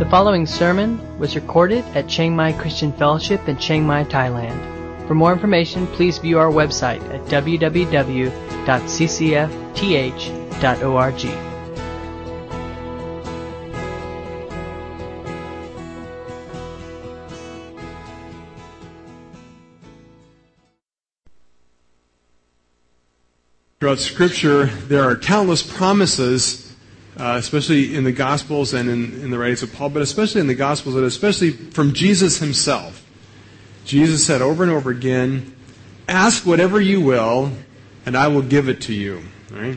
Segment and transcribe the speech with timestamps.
[0.00, 5.06] The following sermon was recorded at Chiang Mai Christian Fellowship in Chiang Mai, Thailand.
[5.06, 8.30] For more information, please view our website at www.ccfth.org.
[23.80, 26.69] Throughout Scripture, there are countless promises,
[27.16, 30.46] uh, especially in the Gospels and in, in the writings of Paul, but especially in
[30.46, 33.04] the Gospels, and especially from Jesus himself.
[33.84, 35.56] Jesus said over and over again,
[36.08, 37.52] Ask whatever you will,
[38.04, 39.22] and I will give it to you.
[39.50, 39.76] Right?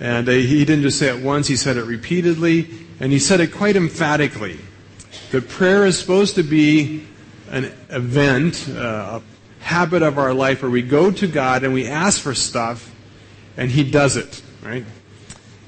[0.00, 2.68] And uh, he didn't just say it once, he said it repeatedly,
[3.00, 4.58] and he said it quite emphatically.
[5.30, 7.06] That prayer is supposed to be
[7.50, 11.86] an event, uh, a habit of our life where we go to God and we
[11.86, 12.92] ask for stuff,
[13.56, 14.84] and He does it, right?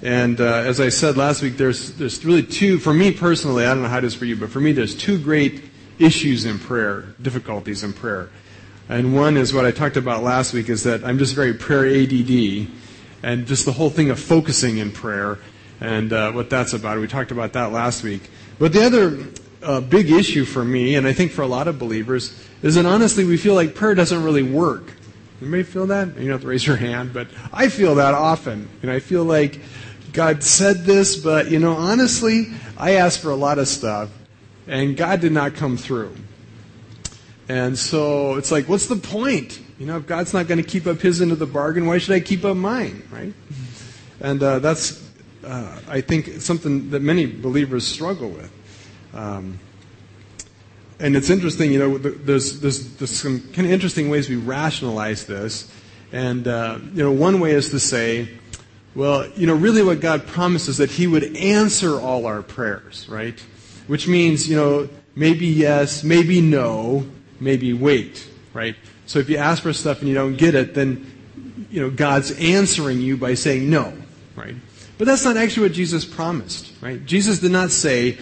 [0.06, 3.74] And uh, as I said last week, there's, there's really two, for me personally, I
[3.74, 5.64] don't know how it is for you, but for me, there's two great
[5.98, 8.28] issues in prayer, difficulties in prayer.
[8.88, 11.86] And one is what I talked about last week is that I'm just very prayer
[11.86, 12.68] ADD,
[13.24, 15.40] and just the whole thing of focusing in prayer
[15.80, 17.00] and uh, what that's about.
[17.00, 18.30] We talked about that last week.
[18.60, 19.26] But the other
[19.60, 22.86] uh, big issue for me, and I think for a lot of believers, is that
[22.86, 24.84] honestly we feel like prayer doesn't really work.
[25.42, 26.16] Anybody feel that?
[26.16, 28.68] You don't have to raise your hand, but I feel that often.
[28.82, 29.60] And I feel like
[30.12, 34.10] God said this, but you know, honestly, I asked for a lot of stuff,
[34.66, 36.14] and God did not come through.
[37.48, 39.60] And so it's like, what's the point?
[39.78, 41.98] You know, if God's not going to keep up His end of the bargain, why
[41.98, 43.32] should I keep up mine, right?
[44.20, 45.08] And uh, that's,
[45.44, 48.50] uh, I think, something that many believers struggle with.
[49.14, 49.60] Um,
[50.98, 55.26] and it's interesting, you know, there's, there's, there's some kind of interesting ways we rationalize
[55.26, 55.70] this.
[56.10, 58.28] And, uh, you know, one way is to say,
[58.96, 63.06] well, you know, really what God promised is that He would answer all our prayers,
[63.08, 63.38] right?
[63.86, 67.06] Which means, you know, maybe yes, maybe no,
[67.38, 68.74] maybe wait, right?
[69.04, 71.12] So if you ask for stuff and you don't get it, then,
[71.70, 73.92] you know, God's answering you by saying no,
[74.34, 74.56] right?
[74.96, 77.04] But that's not actually what Jesus promised, right?
[77.04, 78.18] Jesus did not say,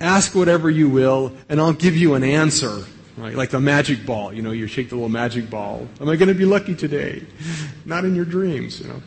[0.00, 2.84] Ask whatever you will, and I'll give you an answer.
[3.16, 3.34] Right?
[3.34, 4.32] Like the magic ball.
[4.32, 5.86] You know, you shake the little magic ball.
[6.00, 7.22] Am I going to be lucky today?
[7.84, 9.00] Not in your dreams, you know.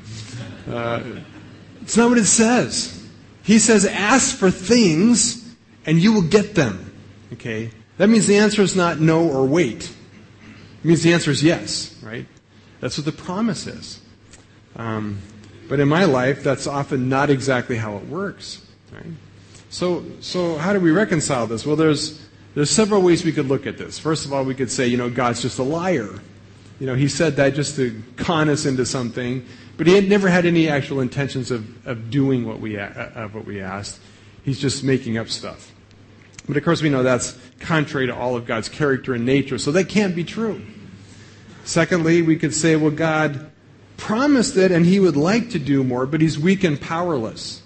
[0.69, 1.03] Uh,
[1.81, 3.07] it's not what it says.
[3.43, 5.55] He says, ask for things,
[5.85, 6.93] and you will get them.
[7.33, 7.71] Okay?
[7.97, 9.89] That means the answer is not no or wait.
[10.83, 12.25] It means the answer is yes, right?
[12.79, 14.01] That's what the promise is.
[14.75, 15.19] Um,
[15.67, 19.03] but in my life, that's often not exactly how it works, right?
[19.69, 21.65] So, so how do we reconcile this?
[21.65, 23.99] Well, there's, there's several ways we could look at this.
[23.99, 26.21] First of all, we could say, you know, God's just a liar.
[26.79, 29.45] You know, he said that just to con us into something,
[29.77, 33.35] but he had never had any actual intentions of, of doing what we, uh, of
[33.35, 33.99] what we asked.
[34.43, 35.71] He's just making up stuff.
[36.47, 39.71] But of course, we know that's contrary to all of God's character and nature, so
[39.73, 40.61] that can't be true.
[41.63, 43.51] Secondly, we could say, well, God
[43.97, 47.61] promised it and he would like to do more, but he's weak and powerless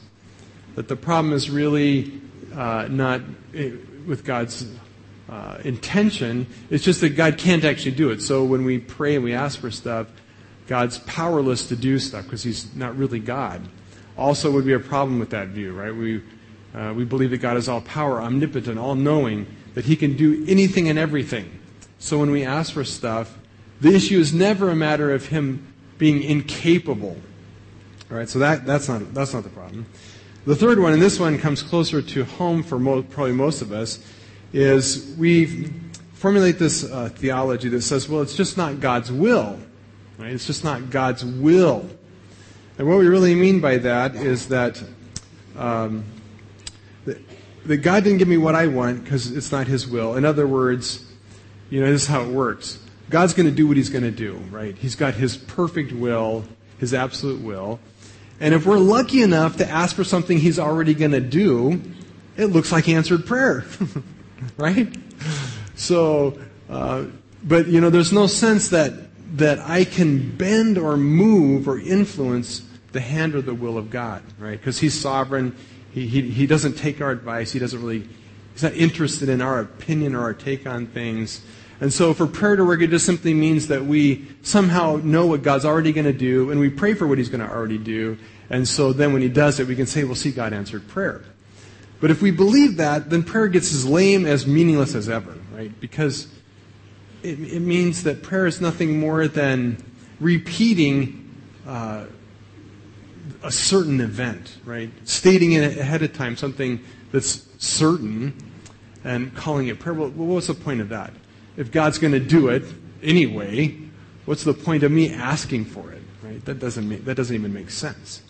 [0.75, 2.21] that the problem is really
[2.55, 3.21] uh, not
[3.53, 3.71] eh,
[4.07, 4.67] with God's
[5.29, 6.47] uh, intention.
[6.69, 8.21] It's just that God can't actually do it.
[8.21, 10.07] So when we pray and we ask for stuff,
[10.67, 13.61] God's powerless to do stuff because He's not really God.
[14.17, 15.95] Also, would be a problem with that view, right?
[15.95, 16.21] We
[16.73, 20.45] uh, we believe that God is all power, omnipotent, all knowing, that He can do
[20.47, 21.59] anything and everything.
[21.99, 23.37] So when we ask for stuff,
[23.81, 25.67] the issue is never a matter of Him
[25.97, 27.17] being incapable.
[28.09, 29.85] All right, so that, that's, not, that's not the problem.
[30.45, 33.71] The third one, and this one comes closer to home for mo- probably most of
[33.71, 34.03] us,
[34.53, 35.71] is we
[36.13, 39.59] formulate this uh, theology that says, well, it's just not God's will.
[40.17, 40.31] Right?
[40.31, 41.89] It's just not God's will.
[42.77, 44.81] And what we really mean by that is that,
[45.57, 46.03] um,
[47.05, 47.17] that,
[47.65, 50.15] that God didn't give me what I want because it's not His will.
[50.15, 51.05] In other words,
[51.69, 52.79] you know, this is how it works.
[53.09, 54.77] God's going to do what He's going to do, right?
[54.77, 56.45] He's got His perfect will,
[56.79, 57.79] His absolute will.
[58.41, 61.79] And if we're lucky enough to ask for something he's already going to do,
[62.37, 63.63] it looks like answered prayer.
[64.57, 64.87] right?
[65.75, 67.05] So, uh,
[67.43, 68.93] but you know, there's no sense that,
[69.31, 74.23] that I can bend or move or influence the hand or the will of God,
[74.37, 74.59] right?
[74.59, 75.55] Because he's sovereign.
[75.91, 77.51] He, he, he doesn't take our advice.
[77.51, 78.07] He doesn't really,
[78.53, 81.41] he's not interested in our opinion or our take on things.
[81.79, 85.41] And so for prayer to work, it just simply means that we somehow know what
[85.41, 88.17] God's already going to do, and we pray for what He's going to already do.
[88.51, 91.23] And so then when He does it, we can say, well, see, God answered prayer.
[91.99, 95.71] But if we believe that, then prayer gets as lame, as meaningless as ever, right?
[95.79, 96.27] Because
[97.23, 99.77] it, it means that prayer is nothing more than
[100.19, 101.33] repeating
[101.67, 102.05] uh,
[103.43, 104.91] a certain event, right?
[105.05, 108.33] Stating it ahead of time, something that's certain
[109.03, 109.93] and calling it prayer.
[109.93, 111.13] Well, what's the point of that?
[111.57, 112.63] If God's going to do it
[113.03, 113.77] anyway,
[114.25, 116.01] what's the point of me asking for it?
[116.21, 116.43] Right?
[116.45, 118.21] That doesn't make, that doesn't even make sense.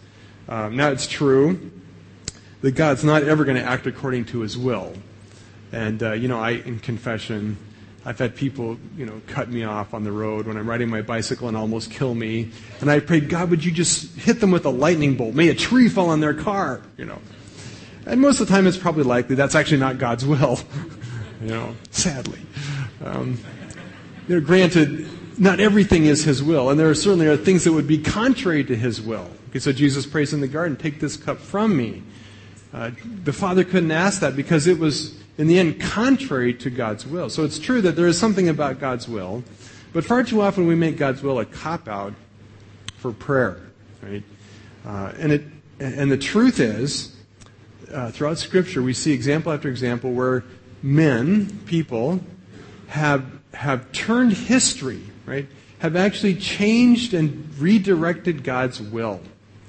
[0.47, 1.71] Um, now it's true
[2.61, 4.93] that God's not ever going to act according to His will,
[5.71, 7.57] and uh, you know, I in confession,
[8.03, 11.03] I've had people, you know, cut me off on the road when I'm riding my
[11.03, 12.49] bicycle and almost kill me.
[12.79, 15.35] And I prayed, God, would you just hit them with a lightning bolt?
[15.35, 17.19] May a tree fall on their car, you know.
[18.07, 20.59] And most of the time it's probably likely that's actually not God's will,
[21.41, 22.41] you know, sadly.
[23.05, 23.37] Um,
[24.27, 25.07] you know, granted,
[25.39, 28.63] not everything is His will, and there are certainly are things that would be contrary
[28.63, 29.29] to His will.
[29.49, 32.01] Okay, so Jesus prays in the garden, take this cup from me.
[32.73, 32.91] Uh,
[33.23, 37.27] the Father couldn't ask that because it was in the end, contrary to God's will.
[37.27, 39.43] So it's true that there is something about God's will,
[39.91, 42.13] but far too often we make God's will a cop out
[42.97, 43.59] for prayer,
[44.03, 44.21] right?
[44.85, 45.43] Uh, and it
[45.79, 47.15] and the truth is,
[47.91, 50.43] uh, throughout Scripture, we see example after example where
[50.83, 52.19] men, people,
[52.89, 55.47] have have turned history, right?
[55.79, 59.21] Have actually changed and redirected God's will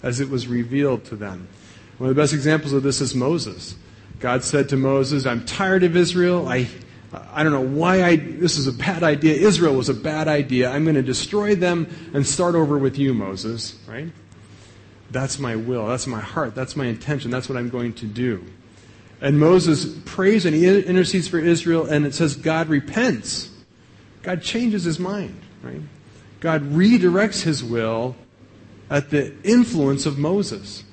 [0.03, 1.49] as it was revealed to them.
[1.97, 3.75] One of the best examples of this is Moses.
[4.23, 6.47] God said to Moses, I'm tired of Israel.
[6.47, 6.69] I,
[7.33, 9.35] I don't know why I, this is a bad idea.
[9.35, 10.71] Israel was a bad idea.
[10.71, 14.13] I'm going to destroy them and start over with you, Moses, right?
[15.11, 15.89] That's my will.
[15.89, 16.55] That's my heart.
[16.55, 17.33] That's my intention.
[17.33, 18.45] That's what I'm going to do.
[19.21, 23.51] And Moses prays and he intercedes for Israel, and it says God repents.
[24.23, 25.83] God changes his mind, right?
[26.39, 28.15] God redirects his will
[28.89, 30.85] at the influence of Moses,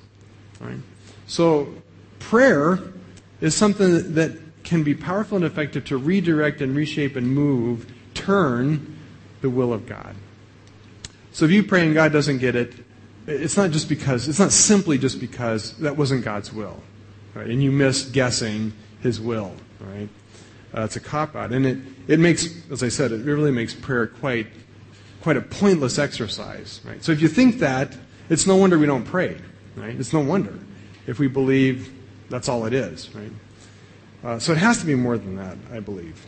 [0.60, 0.80] right?
[1.28, 1.76] So
[2.18, 2.80] prayer
[3.42, 8.98] is something that can be powerful and effective to redirect and reshape and move, turn
[9.42, 10.16] the will of God.
[11.32, 12.74] So if you pray and God doesn't get it,
[13.28, 16.82] it's not just because, it's not simply just because that wasn't God's will.
[17.34, 17.48] Right?
[17.48, 19.54] And you missed guessing his will.
[19.80, 20.10] Right?
[20.76, 21.52] Uh, it's a cop out.
[21.52, 21.78] And it,
[22.08, 24.48] it makes, as I said, it really makes prayer quite,
[25.22, 26.82] quite a pointless exercise.
[26.84, 27.04] Right?
[27.04, 27.96] So if you think that,
[28.30, 29.38] it's no wonder we don't pray.
[29.76, 29.98] Right?
[29.98, 30.58] It's no wonder
[31.08, 31.94] if we believe
[32.30, 33.31] that's all it is, right?
[34.24, 36.26] Uh, so it has to be more than that, I believe.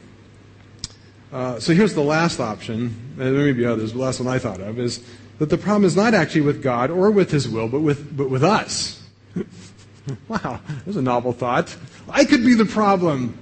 [1.31, 4.33] Uh, so here's the last option, and there may be others, but the last one
[4.33, 5.03] I thought of is
[5.39, 8.29] that the problem is not actually with God or with His will, but with, but
[8.29, 9.01] with us.
[10.27, 11.75] wow, there's a novel thought.
[12.09, 13.37] I could be the problem.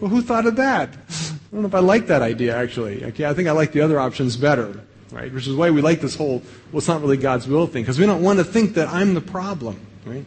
[0.00, 0.88] Well, who thought of that?
[0.88, 3.04] I don't know if I like that idea, actually.
[3.04, 4.80] Okay, I think I like the other options better,
[5.12, 5.32] right?
[5.32, 6.42] Which is why we like this whole,
[6.72, 9.14] well, it's not really God's will thing, because we don't want to think that I'm
[9.14, 10.24] the problem, right?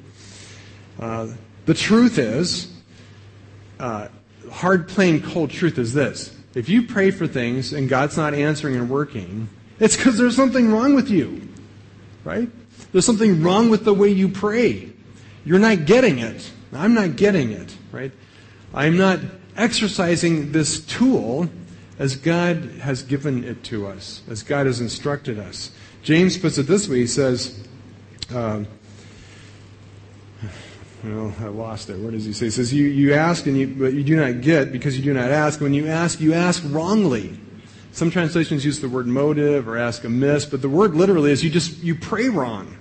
[0.99, 1.27] Uh,
[1.65, 2.71] the truth is,
[3.79, 4.07] uh,
[4.51, 6.35] hard, plain, cold truth is this.
[6.55, 9.49] If you pray for things and God's not answering and working,
[9.79, 11.47] it's because there's something wrong with you.
[12.23, 12.49] Right?
[12.91, 14.91] There's something wrong with the way you pray.
[15.45, 16.51] You're not getting it.
[16.71, 17.75] I'm not getting it.
[17.91, 18.11] Right?
[18.73, 19.19] I'm not
[19.57, 21.49] exercising this tool
[21.99, 25.71] as God has given it to us, as God has instructed us.
[26.01, 27.65] James puts it this way he says,
[28.33, 28.63] uh,
[31.03, 31.99] well, I lost it.
[31.99, 32.45] Where does he say?
[32.45, 35.13] He says, you, you ask, and you, but you do not get because you do
[35.13, 35.59] not ask.
[35.59, 37.37] When you ask, you ask wrongly.
[37.91, 41.49] Some translations use the word motive or ask amiss, but the word literally is you
[41.49, 42.75] just, you pray wrong.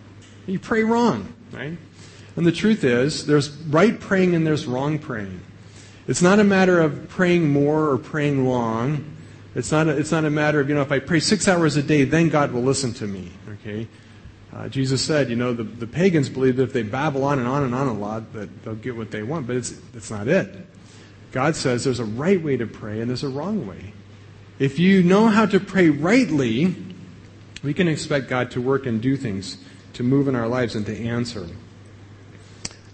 [0.47, 1.77] You pray wrong, right?
[2.37, 5.41] And the truth is, there's right praying and there's wrong praying.
[6.09, 9.05] It's not a matter of praying more or praying long.
[9.55, 11.77] It's not a, it's not a matter of, you know, if I pray six hours
[11.77, 13.31] a day, then God will listen to me,
[13.61, 13.87] okay?
[14.55, 17.49] Uh, Jesus said, you know, the, the pagans believe that if they babble on and
[17.49, 20.29] on and on a lot, that they'll get what they want, but it's, that's not
[20.29, 20.55] it.
[21.33, 23.95] God says there's a right way to pray and there's a wrong way.
[24.59, 26.77] If you know how to pray rightly,
[27.63, 29.57] we can expect God to work and do things,
[29.95, 31.49] to move in our lives and to answer.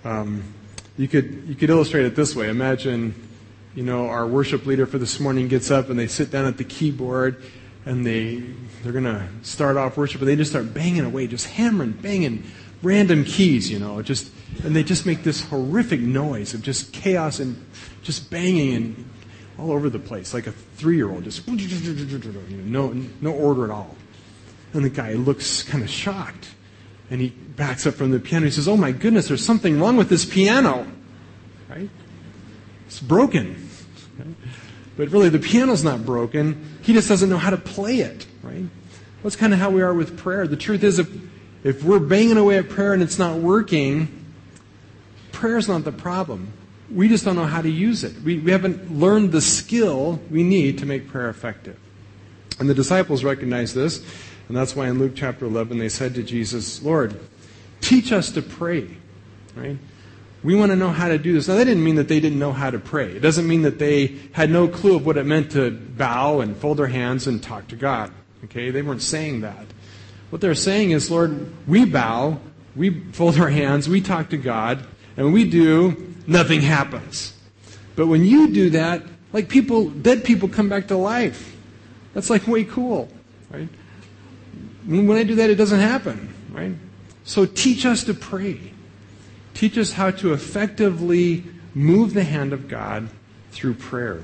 [0.05, 0.55] Um,
[0.97, 2.49] you could you could illustrate it this way.
[2.49, 3.15] Imagine,
[3.75, 6.57] you know, our worship leader for this morning gets up and they sit down at
[6.57, 7.43] the keyboard
[7.85, 8.43] and they
[8.83, 12.45] they're to start off worship, but they just start banging away, just hammering, banging
[12.83, 14.31] random keys, you know, just
[14.65, 17.65] and they just make this horrific noise of just chaos and
[18.03, 19.11] just banging and
[19.59, 23.97] all over the place, like a three-year-old, just no no order at all.
[24.73, 26.51] And the guy looks kind of shocked,
[27.11, 28.45] and he backs up from the piano.
[28.45, 30.87] He says, "Oh my goodness, there's something wrong with this piano,
[31.69, 31.91] right?
[32.87, 33.69] It's broken."
[34.99, 36.81] But really, the piano's not broken.
[36.83, 38.65] He just doesn't know how to play it, right?
[39.23, 40.49] That's kind of how we are with prayer.
[40.49, 41.09] The truth is, if,
[41.63, 44.27] if we're banging away at prayer and it's not working,
[45.31, 46.53] prayer's not the problem.
[46.93, 48.21] We just don't know how to use it.
[48.23, 51.79] We, we haven't learned the skill we need to make prayer effective.
[52.59, 54.05] And the disciples recognized this,
[54.49, 57.21] and that's why in Luke chapter 11 they said to Jesus, Lord,
[57.81, 58.89] teach us to pray,
[59.55, 59.79] right?
[60.49, 61.47] We want to know how to do this.
[61.47, 63.13] Now, that didn't mean that they didn't know how to pray.
[63.13, 66.57] It doesn't mean that they had no clue of what it meant to bow and
[66.57, 68.11] fold their hands and talk to God.
[68.45, 68.71] Okay?
[68.71, 69.67] They weren't saying that.
[70.31, 72.41] What they're saying is, Lord, we bow,
[72.75, 74.79] we fold our hands, we talk to God,
[75.19, 77.35] and when we do, nothing happens.
[77.95, 79.03] But when you do that,
[79.35, 81.55] like people, dead people come back to life.
[82.15, 83.11] That's like way cool,
[83.51, 83.69] right?
[84.87, 86.73] When I do that, it doesn't happen, right?
[87.25, 88.73] So teach us to pray.
[89.59, 91.43] Teach us how to effectively
[91.75, 93.09] move the hand of God
[93.51, 94.23] through prayer.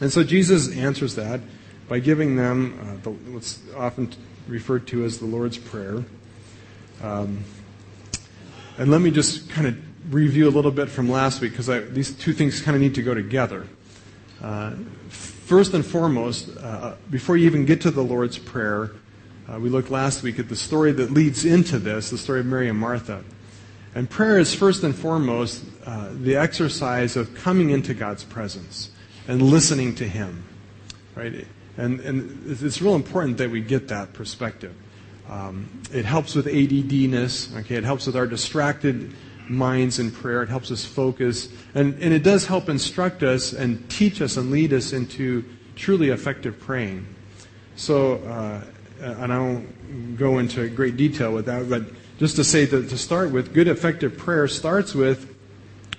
[0.00, 1.40] And so Jesus answers that
[1.88, 4.12] by giving them uh, the, what's often
[4.46, 6.04] referred to as the Lord's Prayer.
[7.02, 7.42] Um,
[8.78, 12.12] and let me just kind of review a little bit from last week because these
[12.12, 13.66] two things kind of need to go together.
[14.40, 14.74] Uh,
[15.08, 18.92] first and foremost, uh, before you even get to the Lord's Prayer,
[19.48, 22.46] uh, we looked last week at the story that leads into this, the story of
[22.46, 23.24] Mary and Martha.
[23.94, 28.90] And prayer is first and foremost uh, the exercise of coming into God's presence
[29.28, 30.44] and listening to Him,
[31.14, 31.46] right?
[31.76, 34.74] And, and it's real important that we get that perspective.
[35.28, 37.76] Um, it helps with ADDness, okay?
[37.76, 39.14] It helps with our distracted
[39.48, 40.42] minds in prayer.
[40.42, 41.48] It helps us focus.
[41.74, 45.44] And, and it does help instruct us and teach us and lead us into
[45.76, 47.06] truly effective praying.
[47.76, 48.62] So, uh,
[49.00, 51.82] and I won't go into great detail with that, but
[52.18, 55.34] just to say that to start with, good effective prayer starts with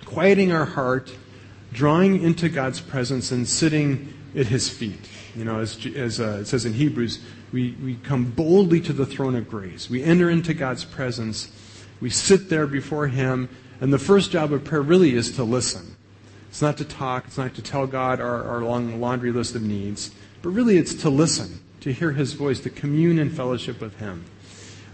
[0.05, 1.13] quieting our heart,
[1.73, 5.09] drawing into God's presence, and sitting at His feet.
[5.35, 7.19] You know, as, as uh, it says in Hebrews,
[7.51, 9.89] we, we come boldly to the throne of grace.
[9.89, 11.51] We enter into God's presence.
[11.99, 13.49] We sit there before Him.
[13.81, 15.97] And the first job of prayer really is to listen.
[16.49, 19.61] It's not to talk, it's not to tell God our, our long laundry list of
[19.61, 23.97] needs, but really it's to listen, to hear His voice, to commune in fellowship with
[23.99, 24.23] Him.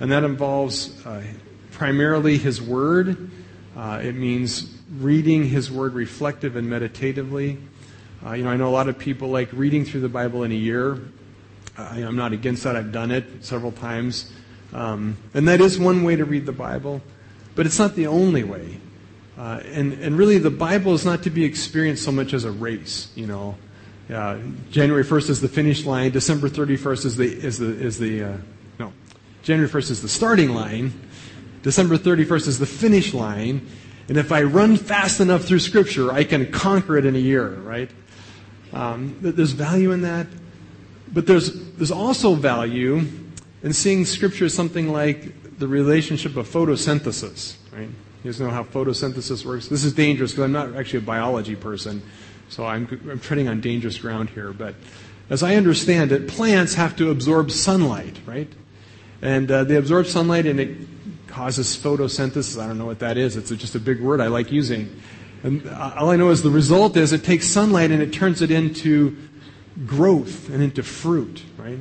[0.02, 1.22] And that involves uh,
[1.74, 3.30] primarily His Word.
[3.78, 7.60] Uh, it means reading His Word reflective and meditatively.
[8.26, 10.52] Uh, you know, I know a lot of people like reading through the Bible in
[10.52, 11.00] a year.
[11.78, 12.76] I, am not against that.
[12.76, 14.32] I've done it several times.
[14.74, 17.00] Um, and that is one way to read the Bible,
[17.54, 18.80] but it's not the only way.
[19.38, 22.52] Uh, and, and really, the Bible is not to be experienced so much as a
[22.52, 23.56] race, you know.
[24.12, 24.40] Uh,
[24.72, 26.10] January 1st is the finish line.
[26.10, 28.38] December 31st is the, is the, is the uh,
[29.44, 30.94] January 1st is the starting line.
[31.64, 33.68] December 31st is the finish line.
[34.08, 37.50] And if I run fast enough through Scripture, I can conquer it in a year,
[37.50, 37.90] right?
[38.74, 40.28] Um, there's value in that.
[41.14, 43.06] But there's, there's also value
[43.64, 47.90] in seeing Scripture as something like the relationship of photosynthesis, right?
[48.24, 49.68] You guys know how photosynthesis works?
[49.68, 52.02] This is dangerous because I'm not actually a biology person,
[52.50, 54.54] so I'm, I'm treading on dangerous ground here.
[54.54, 54.76] But
[55.30, 58.52] as I understand it, plants have to absorb sunlight, right?
[59.22, 60.78] And uh, they absorb sunlight and it
[61.28, 62.62] causes photosynthesis.
[62.62, 63.38] I don't know what that is.
[63.38, 65.00] It's just a big word I like using.
[65.44, 68.42] And uh, all I know is the result is it takes sunlight and it turns
[68.42, 69.18] it into
[69.86, 71.80] growth and into fruit, right?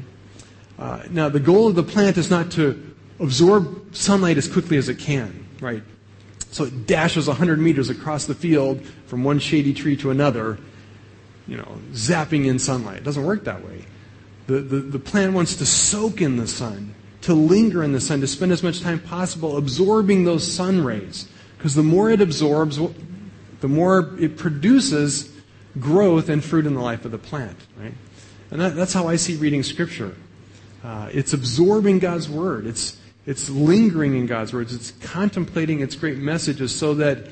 [0.79, 4.89] Uh, now, the goal of the plant is not to absorb sunlight as quickly as
[4.89, 5.83] it can, right?
[6.51, 10.59] So it dashes 100 meters across the field from one shady tree to another,
[11.47, 12.99] you know, zapping in sunlight.
[12.99, 13.85] It doesn't work that way.
[14.47, 18.21] The, the, the plant wants to soak in the sun to linger in the sun,
[18.21, 21.29] to spend as much time possible absorbing those sun rays.
[21.57, 22.79] Because the more it absorbs,
[23.61, 25.31] the more it produces
[25.79, 27.59] growth and fruit in the life of the plant.
[27.79, 27.93] Right?
[28.51, 30.17] And that, that's how I see reading Scripture.
[30.83, 32.67] Uh, it's absorbing God's Word.
[32.67, 34.75] It's, it's lingering in God's words.
[34.75, 37.27] It's contemplating its great messages so that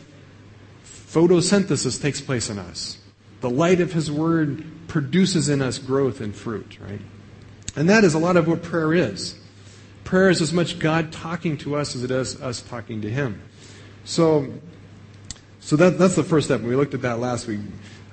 [0.84, 2.98] photosynthesis takes place in us.
[3.40, 7.00] The light of His Word produces in us growth and fruit, right?
[7.74, 9.38] And that is a lot of what prayer is.
[10.08, 13.42] Prayer is as much God talking to us as it is us talking to Him.
[14.06, 14.50] So,
[15.60, 16.62] so that, that's the first step.
[16.62, 17.60] We looked at that last week.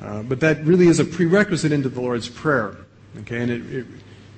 [0.01, 2.75] Uh, but that really is a prerequisite into the Lord's Prayer.
[3.19, 3.85] Okay, and it,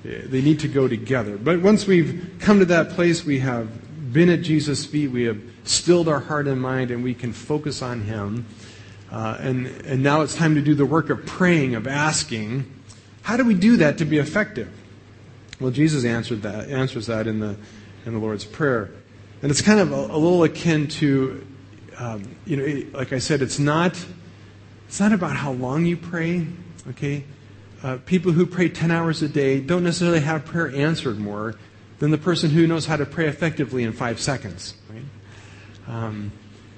[0.04, 1.36] it, they need to go together.
[1.36, 5.42] But once we've come to that place, we have been at Jesus' feet, we have
[5.64, 8.46] stilled our heart and mind, and we can focus on Him.
[9.12, 12.72] Uh, and, and now it's time to do the work of praying, of asking.
[13.24, 14.70] How do we do that to be effective?
[15.60, 17.58] Well, Jesus answered that, answers that in the,
[18.06, 18.92] in the Lord's Prayer.
[19.42, 21.46] And it's kind of a, a little akin to,
[21.98, 24.04] um, you know, like I said, it's not,
[24.88, 26.46] it's not about how long you pray,
[26.90, 27.24] okay?
[27.82, 31.56] Uh, people who pray 10 hours a day don't necessarily have prayer answered more
[32.00, 35.04] than the person who knows how to pray effectively in five seconds, right?
[35.88, 36.32] Um,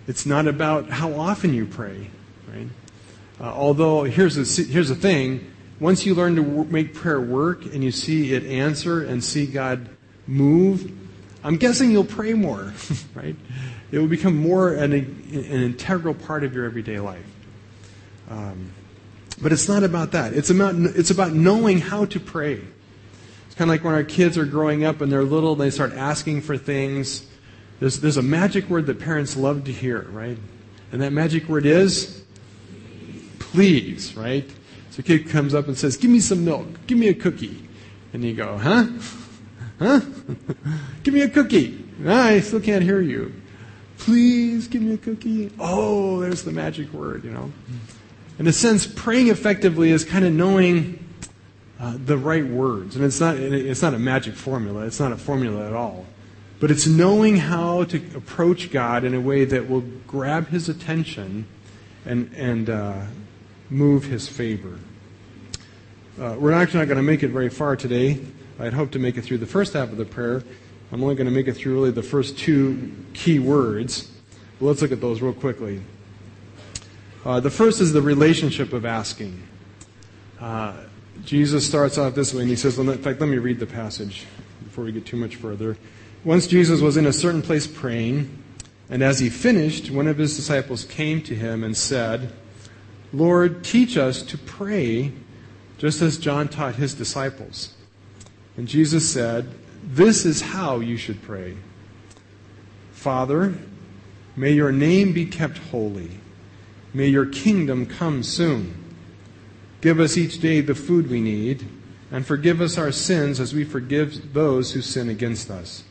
[0.07, 2.09] it's not about how often you pray,
[2.47, 2.67] right?
[3.41, 7.83] Uh, although, here's the, here's the thing once you learn to make prayer work and
[7.83, 9.89] you see it answer and see God
[10.27, 10.91] move,
[11.43, 12.73] I'm guessing you'll pray more,
[13.15, 13.35] right?
[13.91, 17.25] It will become more an, an integral part of your everyday life.
[18.29, 18.71] Um,
[19.41, 20.33] but it's not about that.
[20.33, 22.61] It's about, it's about knowing how to pray.
[23.45, 25.93] It's kind of like when our kids are growing up and they're little, they start
[25.93, 27.25] asking for things.
[27.79, 30.37] There's, there's a magic word that parents love to hear, right?
[30.91, 32.21] And that magic word is
[33.39, 34.49] please, right?
[34.99, 37.69] So a kid comes up and says, Give me some milk, give me a cookie.
[38.11, 38.87] And you go, Huh?
[39.79, 40.01] Huh?
[41.03, 41.85] give me a cookie.
[42.05, 43.33] I still can't hear you.
[43.97, 45.51] Please give me a cookie.
[45.57, 47.49] Oh, there's the magic word, you know.
[48.39, 51.01] In a sense, praying effectively is kind of knowing
[51.79, 52.97] uh, the right words.
[52.97, 56.07] And it's not, it's not a magic formula, it's not a formula at all.
[56.59, 61.45] But it's knowing how to approach God in a way that will grab his attention
[62.05, 63.05] and, and uh,
[63.69, 64.77] move his favor.
[66.19, 68.19] Uh, we're actually not going to make it very far today.
[68.59, 70.43] I'd hoped to make it through the first half of the prayer.
[70.91, 74.11] I'm only going to make it through really the first two key words.
[74.59, 75.81] let's look at those real quickly.
[77.23, 79.41] Uh, the first is the relationship of asking.
[80.41, 80.73] Uh,
[81.23, 84.25] Jesus starts off this way, and he says, in fact, let me read the passage
[84.65, 85.77] before we get too much further.
[86.25, 88.43] Once Jesus was in a certain place praying,
[88.89, 92.33] and as he finished, one of his disciples came to him and said,
[93.13, 95.13] Lord, teach us to pray
[95.79, 97.73] just as John taught his disciples.
[98.57, 99.49] And Jesus said,
[99.83, 101.55] This is how you should pray
[102.91, 103.53] Father,
[104.35, 106.11] may your name be kept holy.
[106.93, 108.75] May your kingdom come soon.
[109.79, 111.65] Give us each day the food we need,
[112.11, 115.83] and forgive us our sins as we forgive those who sin against us.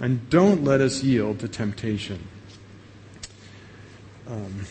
[0.00, 2.26] And don't let us yield to temptation.
[4.26, 4.64] Um,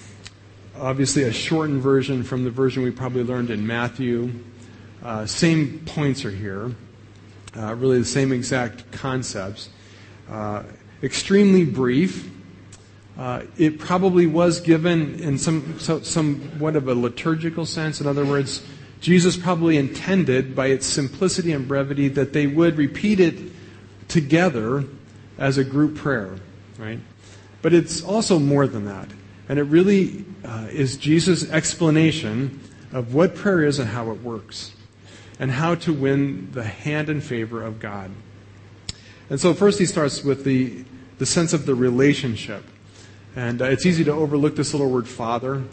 [0.79, 4.31] obviously, a shortened version from the version we probably learned in Matthew.
[5.03, 6.75] Uh, same points are here,
[7.55, 9.69] uh, really the same exact concepts.
[10.29, 10.63] Uh,
[11.03, 12.29] extremely brief.
[13.17, 17.99] Uh, it probably was given in some so, somewhat of a liturgical sense.
[17.99, 18.63] In other words,
[19.01, 23.35] Jesus probably intended, by its simplicity and brevity, that they would repeat it
[24.07, 24.83] together
[25.37, 26.35] as a group prayer,
[26.77, 26.99] right?
[27.61, 29.07] But it's also more than that.
[29.49, 32.59] And it really uh, is Jesus' explanation
[32.91, 34.73] of what prayer is and how it works,
[35.39, 38.11] and how to win the hand and favor of God.
[39.29, 40.85] And so, first, he starts with the,
[41.17, 42.63] the sense of the relationship.
[43.35, 45.63] And uh, it's easy to overlook this little word father.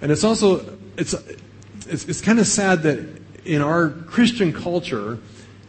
[0.00, 1.14] And it's also, it's,
[1.88, 5.18] it's, it's kind of sad that in our Christian culture,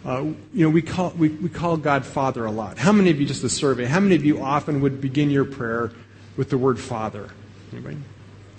[0.05, 0.21] uh,
[0.53, 2.77] you know, we call, we, we call God Father a lot.
[2.77, 5.45] How many of you, just a survey, how many of you often would begin your
[5.45, 5.91] prayer
[6.37, 7.29] with the word Father?
[7.75, 7.97] Anybody?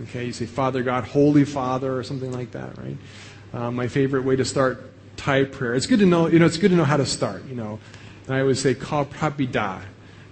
[0.03, 2.99] Okay, you say Father God, Holy Father, or something like that, right?
[3.55, 5.75] Uh, my favorite way to start Thai prayer.
[5.75, 7.79] It's good to know, you know, it's good to know how to start, you know.
[8.27, 9.81] And I always say, Ka Prabida.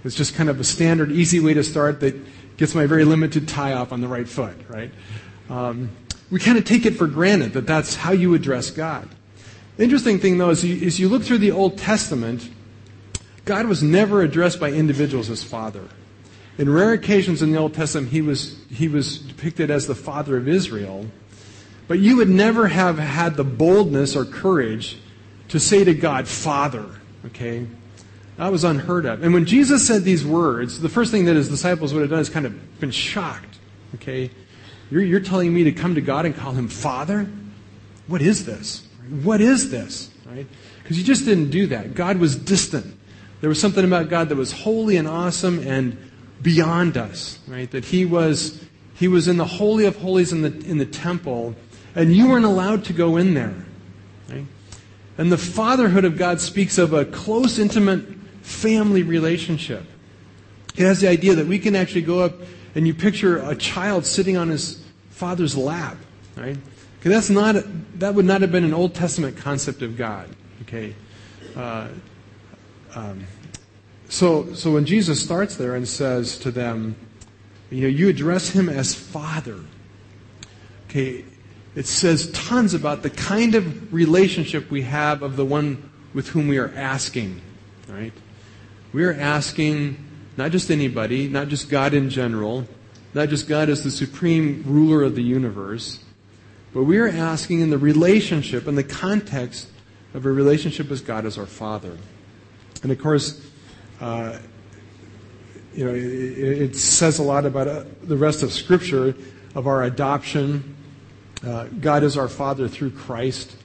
[0.05, 2.15] It's just kind of a standard, easy way to start that
[2.59, 4.91] gets my very limited Thai off on the right foot, right?
[5.49, 5.89] Um,
[6.31, 9.09] we kind of take it for granted that that's how you address God.
[9.79, 12.51] The interesting thing, though, is you, is you look through the Old Testament,
[13.47, 15.89] God was never addressed by individuals as Father.
[16.57, 20.37] In rare occasions in the Old Testament, he was, he was depicted as the Father
[20.37, 21.07] of Israel.
[21.89, 24.99] But you would never have had the boldness or courage
[25.49, 26.87] to say to God, Father,
[27.27, 27.67] okay?
[28.37, 29.23] That was unheard of.
[29.23, 32.21] And when Jesus said these words, the first thing that his disciples would have done
[32.21, 33.59] is kind of been shocked.
[33.97, 34.31] Okay?
[34.91, 37.29] You're, you're telling me to come to God and call him Father?
[38.07, 38.87] What is this?
[39.23, 40.11] What is this?
[40.27, 40.47] Right?
[40.83, 41.95] Because you just didn't do that.
[41.95, 42.99] God was distant.
[43.41, 45.99] There was something about God that was holy and awesome and
[46.45, 47.69] beyond us, right?
[47.73, 48.63] That he was
[48.95, 51.57] he was in the holy of holies in the in the temple,
[51.97, 53.57] and you weren't allowed to go in there.
[54.29, 54.47] Right?
[55.19, 58.05] And the fatherhood of God speaks of a close, intimate
[58.43, 59.85] family relationship.
[60.77, 62.35] It has the idea that we can actually go up
[62.75, 65.97] and you picture a child sitting on his father's lap,
[66.37, 66.59] right?
[67.01, 67.57] Okay, that's not
[67.99, 70.29] that would not have been an Old Testament concept of God.
[70.63, 70.95] Okay,
[71.57, 71.89] uh,
[72.95, 73.25] um,
[74.15, 76.95] so so when Jesus starts there and says to them,
[77.69, 79.59] you know, you address him as Father.
[80.89, 81.25] Okay,
[81.75, 86.47] it says tons about the kind of relationship we have of the one with whom
[86.47, 87.41] we are asking,
[87.89, 88.13] right?
[88.93, 89.97] We are asking
[90.37, 92.69] not just anybody, not just God in general,
[93.15, 95.99] not just God as the supreme ruler of the universe,
[96.73, 99.67] but we are asking in the relationship, in the context
[100.15, 101.99] of a relationship with God as our Father.
[102.85, 103.45] And of course,
[104.05, 104.39] uh,
[105.75, 109.15] you know, it, it, says a lot about uh, the rest of Scripture
[109.55, 110.77] of our adoption.
[111.43, 113.57] Uh, God is our Father through Christ,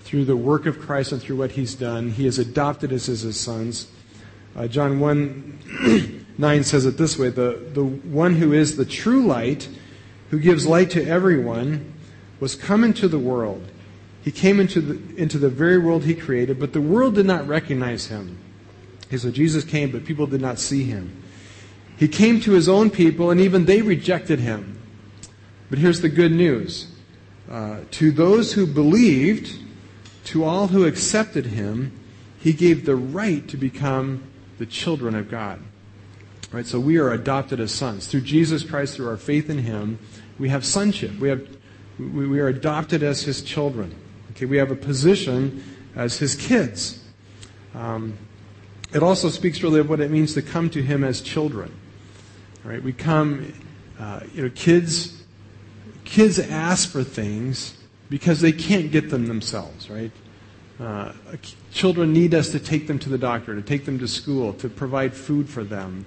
[0.00, 2.10] through the work of Christ and through what He's done.
[2.10, 3.90] He has adopted us as His sons.
[4.54, 9.24] Uh, John 1 9 says it this way the, the one who is the true
[9.26, 9.66] light,
[10.28, 11.94] who gives light to everyone,
[12.38, 13.66] was come into the world.
[14.22, 17.48] He came into the, into the very world he created, but the world did not
[17.48, 18.40] recognize him.
[19.06, 21.22] Okay, so Jesus came, but people did not see him.
[21.96, 24.80] He came to his own people, and even they rejected him.
[25.70, 26.92] But here's the good news
[27.50, 29.58] uh, to those who believed,
[30.24, 31.92] to all who accepted him,
[32.40, 34.24] he gave the right to become
[34.58, 35.60] the children of God.
[36.50, 36.66] Right?
[36.66, 38.06] So we are adopted as sons.
[38.06, 39.98] Through Jesus Christ, through our faith in him,
[40.38, 41.18] we have sonship.
[41.18, 41.46] We, have,
[41.98, 43.94] we, we are adopted as his children.
[44.32, 45.62] Okay, we have a position
[45.94, 47.02] as his kids.
[47.74, 48.16] Um,
[48.96, 51.70] it also speaks really of what it means to come to him as children.
[52.64, 52.82] Right?
[52.82, 53.52] We come,
[54.00, 55.22] uh, you know, kids,
[56.04, 57.76] kids ask for things
[58.08, 60.10] because they can't get them themselves, right?
[60.80, 61.12] Uh,
[61.72, 64.68] children need us to take them to the doctor, to take them to school, to
[64.70, 66.06] provide food for them.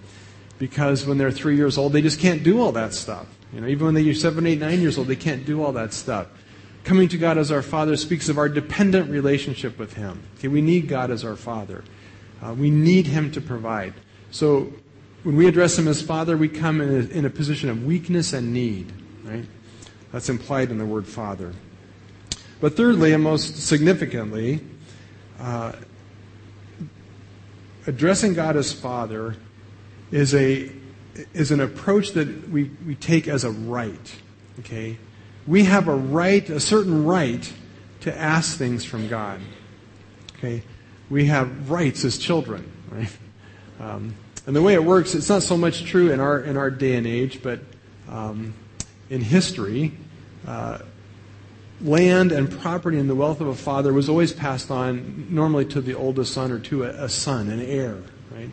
[0.58, 3.28] Because when they're three years old, they just can't do all that stuff.
[3.54, 5.94] You know, even when they're seven, eight, nine years old, they can't do all that
[5.94, 6.28] stuff.
[6.84, 10.24] Coming to God as our Father speaks of our dependent relationship with Him.
[10.38, 11.84] Okay, we need God as our Father.
[12.42, 13.94] Uh, we need Him to provide.
[14.32, 14.72] So
[15.24, 18.34] when we address Him as Father, we come in a, in a position of weakness
[18.34, 18.92] and need.
[19.24, 19.46] Right?
[20.12, 21.54] That's implied in the word Father.
[22.62, 24.62] But thirdly, and most significantly,
[25.40, 25.74] uh,
[27.88, 29.36] addressing God as Father
[30.12, 30.72] is a
[31.34, 34.16] is an approach that we, we take as a right.
[34.60, 34.98] Okay?
[35.48, 37.52] We have a right, a certain right,
[38.02, 39.42] to ask things from God.
[40.38, 40.64] Okay?
[41.10, 43.18] We have rights as children, right?
[43.80, 46.70] Um, and the way it works, it's not so much true in our in our
[46.70, 47.60] day and age, but
[48.10, 48.54] um,
[49.10, 49.94] in history,
[50.48, 50.80] uh,
[51.82, 55.82] land and property and the wealth of a father was always passed on normally to
[55.82, 58.50] the oldest son or to a, a, son, an heir, right?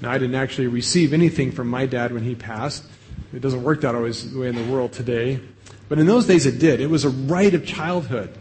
[0.00, 2.84] Now, I didn't actually receive anything from my dad when he passed.
[3.32, 5.40] It doesn't work that always the way in the world today.
[5.88, 6.80] But in those days it did.
[6.80, 8.36] It was a right of childhood.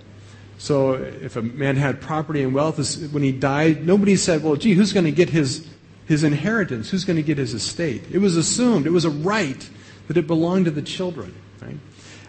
[0.60, 2.78] So if a man had property and wealth,
[3.14, 5.66] when he died, nobody said, well, gee, who's going to get his,
[6.06, 6.90] his inheritance?
[6.90, 8.04] Who's going to get his estate?
[8.12, 8.86] It was assumed.
[8.86, 9.70] It was a right
[10.10, 11.78] that it belonged to the children, right?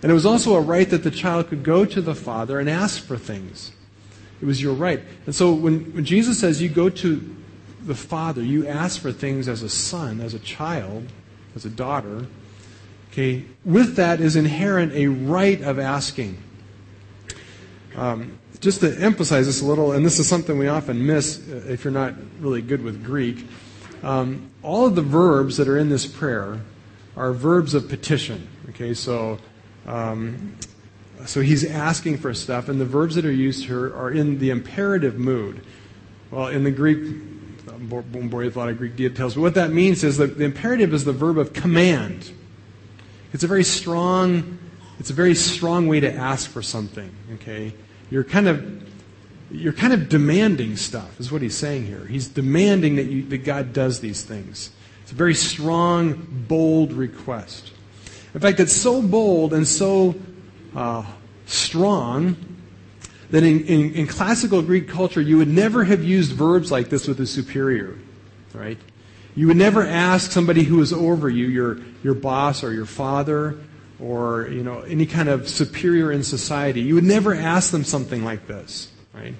[0.03, 2.71] And it was also a right that the child could go to the father and
[2.71, 3.73] ask for things.
[4.40, 5.01] It was your right.
[5.27, 7.37] And so when, when Jesus says you go to
[7.85, 11.09] the father, you ask for things as a son, as a child,
[11.57, 12.29] as a daughter,
[13.11, 16.40] okay, with that is inherent a right of asking.
[17.96, 21.64] Um, just to emphasize this a little, and this is something we often miss uh,
[21.68, 23.46] if you're not really good with Greek,
[24.03, 26.61] um, all of the verbs that are in this prayer
[27.16, 28.48] are verbs of petition.
[28.70, 29.38] Okay, so
[29.87, 30.57] um,
[31.26, 34.50] so he's asking for stuff, and the verbs that are used here are in the
[34.50, 35.62] imperative mood.
[36.31, 36.98] Well, in the Greek,
[37.68, 40.44] I'm bored with a lot of Greek details, but what that means is that the
[40.44, 42.31] imperative is the verb of command.
[43.33, 44.59] It's a very strong,
[44.98, 47.11] it's a very strong way to ask for something.
[47.35, 47.73] Okay,
[48.11, 48.88] you're kind of
[49.51, 52.05] you're kind of demanding stuff, is what he's saying here.
[52.05, 54.71] He's demanding that, you, that God does these things.
[55.03, 57.73] It's a very strong, bold request.
[58.33, 60.14] In fact, it's so bold and so
[60.77, 61.05] uh,
[61.47, 62.37] strong
[63.31, 67.09] that in, in, in, classical Greek culture, you would never have used verbs like this
[67.09, 67.97] with a superior,
[68.55, 68.79] right?
[69.35, 73.59] You would never ask somebody who is over you, your, your boss or your father,
[74.02, 76.80] or you know any kind of superior in society.
[76.80, 79.34] You would never ask them something like this, right?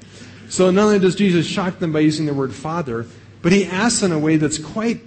[0.49, 3.07] So not only does Jesus shock them by using the word father,
[3.41, 5.01] but he asks in a way that's quite,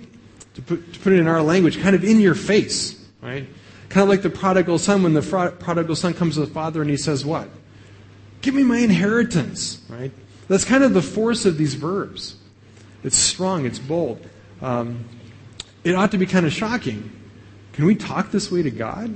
[0.55, 3.45] to put, to put it in our language, kind of in your face, right?
[3.89, 5.21] Kind of like the prodigal son when the
[5.59, 7.49] prodigal son comes to the father and he says, What?
[8.41, 10.11] Give me my inheritance, right?
[10.47, 12.35] That's kind of the force of these verbs.
[13.03, 14.25] It's strong, it's bold.
[14.61, 15.05] Um,
[15.83, 17.11] it ought to be kind of shocking.
[17.73, 19.15] Can we talk this way to God?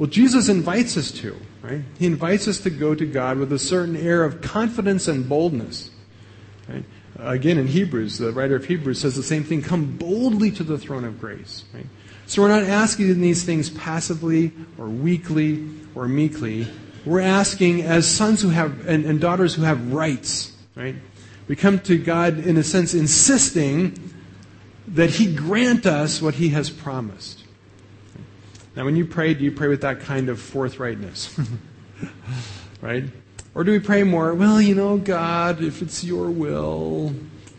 [0.00, 1.82] Well, Jesus invites us to, right?
[1.98, 5.90] He invites us to go to God with a certain air of confidence and boldness.
[6.66, 6.86] Right?
[7.18, 10.78] Again, in Hebrews, the writer of Hebrews says the same thing come boldly to the
[10.78, 11.64] throne of grace.
[11.74, 11.84] Right?
[12.24, 16.66] So we're not asking these things passively or weakly or meekly.
[17.04, 20.94] We're asking as sons who have and, and daughters who have rights, right?
[21.46, 23.98] We come to God in a sense insisting
[24.88, 27.39] that He grant us what He has promised.
[28.76, 31.48] Now, when you pray, do you pray with that kind of forthrightness?
[32.80, 33.04] right?
[33.54, 37.12] Or do we pray more, well, you know, God, if it's your will,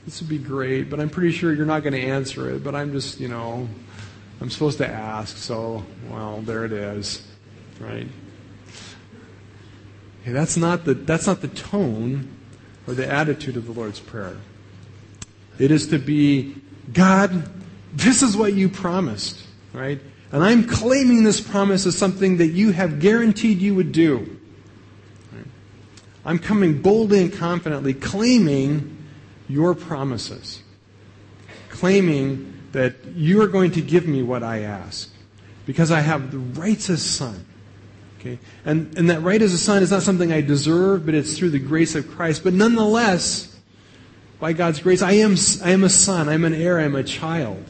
[0.06, 2.76] this would be great, but I'm pretty sure you're not going to answer it, but
[2.76, 3.68] I'm just, you know,
[4.40, 7.28] I'm supposed to ask, so, well, there it is,
[7.80, 8.08] right?
[10.22, 12.30] Okay, that's not the, that's not the tone
[12.88, 14.38] or the attitude of the Lord's Prayer.
[15.60, 16.56] It is to be,
[16.94, 17.52] God,
[17.94, 20.00] this is what you promised, right?
[20.32, 24.40] And I'm claiming this promise as something that you have guaranteed you would do.
[26.24, 28.98] I'm coming boldly and confidently claiming
[29.50, 30.62] your promises,
[31.70, 35.12] claiming that you are going to give me what I ask
[35.66, 37.46] because I have the rights as a son.
[38.20, 38.40] Okay?
[38.66, 41.50] And, and that right as a son is not something I deserve, but it's through
[41.50, 42.44] the grace of Christ.
[42.44, 43.58] But nonetheless,
[44.40, 47.64] by God's grace, I am, I am a son, I'm an heir, I'm a child.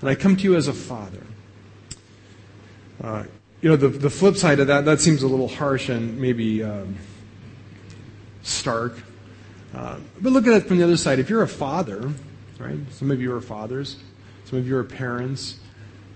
[0.00, 1.26] And I come to you as a father.
[3.04, 3.24] Uh,
[3.60, 6.62] you know, the, the flip side of that, that seems a little harsh and maybe
[6.62, 6.96] um,
[8.42, 8.96] stark.
[9.74, 11.18] Uh, but look at it from the other side.
[11.18, 12.10] If you're a father,
[12.58, 12.78] right?
[12.92, 13.96] Some of you are fathers,
[14.46, 15.58] some of you are parents.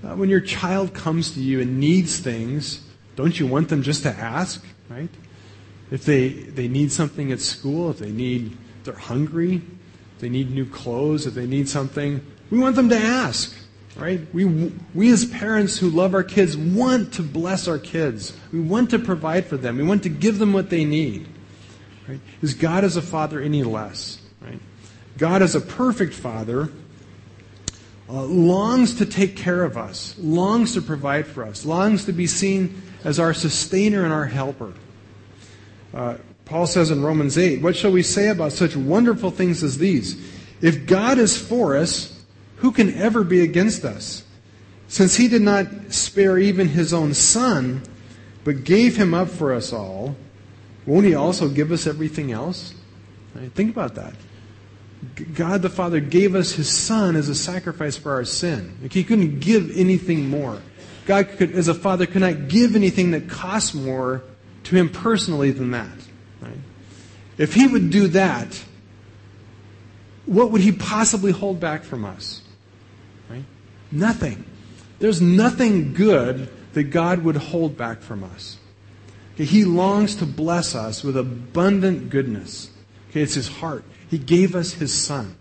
[0.02, 2.80] Uh, when your child comes to you and needs things,
[3.16, 5.10] don't you want them just to ask, right?
[5.90, 9.56] If they, they need something at school, if they need, they're hungry,
[10.14, 13.54] if they need new clothes, if they need something, we want them to ask,
[13.98, 14.20] right?
[14.32, 18.36] We, we as parents who love our kids want to bless our kids.
[18.52, 19.76] We want to provide for them.
[19.76, 21.28] We want to give them what they need.
[22.08, 22.20] Right?
[22.40, 24.20] Is God as a father any less?
[24.40, 24.60] Right?
[25.18, 26.70] God as a perfect father
[28.08, 32.26] uh, longs to take care of us, longs to provide for us, longs to be
[32.26, 34.72] seen as our sustainer and our helper.
[35.92, 39.76] Uh, Paul says in Romans 8, What shall we say about such wonderful things as
[39.76, 40.16] these?
[40.62, 42.17] If God is for us,
[42.58, 44.24] who can ever be against us?
[44.88, 47.82] Since he did not spare even his own son,
[48.44, 50.16] but gave him up for us all,
[50.86, 52.74] won't he also give us everything else?
[53.34, 53.52] Right?
[53.52, 54.14] Think about that.
[55.34, 58.76] God the Father gave us his Son as a sacrifice for our sin.
[58.82, 60.60] Like he couldn't give anything more.
[61.06, 64.22] God, could, as a Father, could not give anything that costs more
[64.64, 65.96] to him personally than that.
[66.40, 66.58] Right?
[67.36, 68.64] If he would do that,
[70.26, 72.42] what would he possibly hold back from us?
[73.30, 73.44] Right?
[73.90, 74.44] Nothing.
[74.98, 78.58] There's nothing good that God would hold back from us.
[79.34, 82.70] Okay, he longs to bless us with abundant goodness.
[83.10, 83.84] Okay, it's his heart.
[84.08, 85.36] He gave us His Son.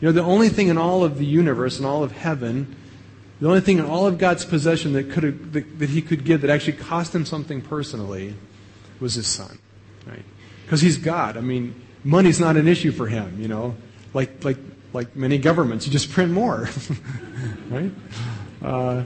[0.00, 2.76] You know, the only thing in all of the universe and all of heaven,
[3.40, 6.24] the only thing in all of God's possession that, could have, that, that He could
[6.24, 8.34] give that actually cost Him something personally
[9.00, 9.58] was His Son.
[10.06, 10.24] Right?
[10.64, 11.36] Because He's God.
[11.36, 13.76] I mean, money's not an issue for Him, you know.
[14.14, 14.58] Like, like,
[14.92, 16.68] like many governments, you just print more.
[17.70, 17.90] right?
[18.62, 19.04] Uh,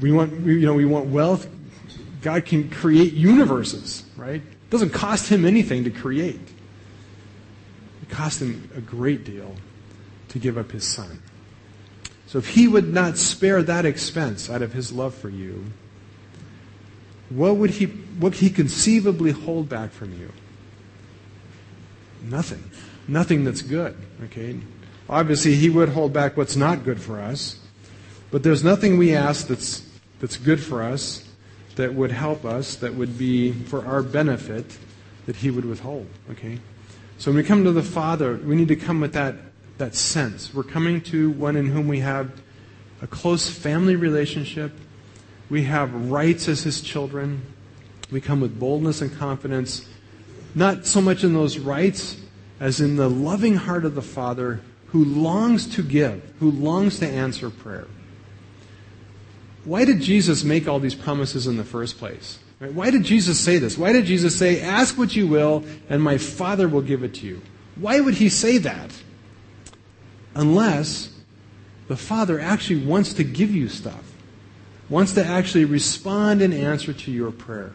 [0.00, 1.48] we want, you know, we want wealth.
[2.22, 4.42] God can create universes, right?
[4.42, 6.40] It doesn't cost him anything to create
[8.02, 9.56] It cost him a great deal
[10.28, 11.22] to give up his son.
[12.26, 15.64] So if he would not spare that expense out of his love for you,
[17.30, 20.30] what would he what could he conceivably hold back from you?
[22.22, 22.70] Nothing.
[23.08, 23.96] Nothing that's good.
[24.24, 24.60] Okay?
[25.10, 27.58] Obviously he would hold back what's not good for us.
[28.30, 29.84] But there's nothing we ask that's
[30.20, 31.24] that's good for us,
[31.76, 34.78] that would help us, that would be for our benefit,
[35.26, 36.06] that he would withhold.
[36.30, 36.60] Okay?
[37.18, 39.36] So when we come to the Father, we need to come with that,
[39.78, 40.54] that sense.
[40.54, 42.30] We're coming to one in whom we have
[43.00, 44.72] a close family relationship.
[45.48, 47.42] We have rights as his children.
[48.10, 49.88] We come with boldness and confidence,
[50.54, 52.20] not so much in those rights
[52.58, 54.60] as in the loving heart of the Father
[54.92, 57.86] who longs to give, who longs to answer prayer.
[59.64, 62.38] Why did Jesus make all these promises in the first place?
[62.58, 63.78] Why did Jesus say this?
[63.78, 67.26] Why did Jesus say, Ask what you will, and my Father will give it to
[67.26, 67.40] you?
[67.76, 68.90] Why would he say that?
[70.34, 71.14] Unless
[71.88, 74.12] the Father actually wants to give you stuff,
[74.88, 77.72] wants to actually respond in answer to your prayer.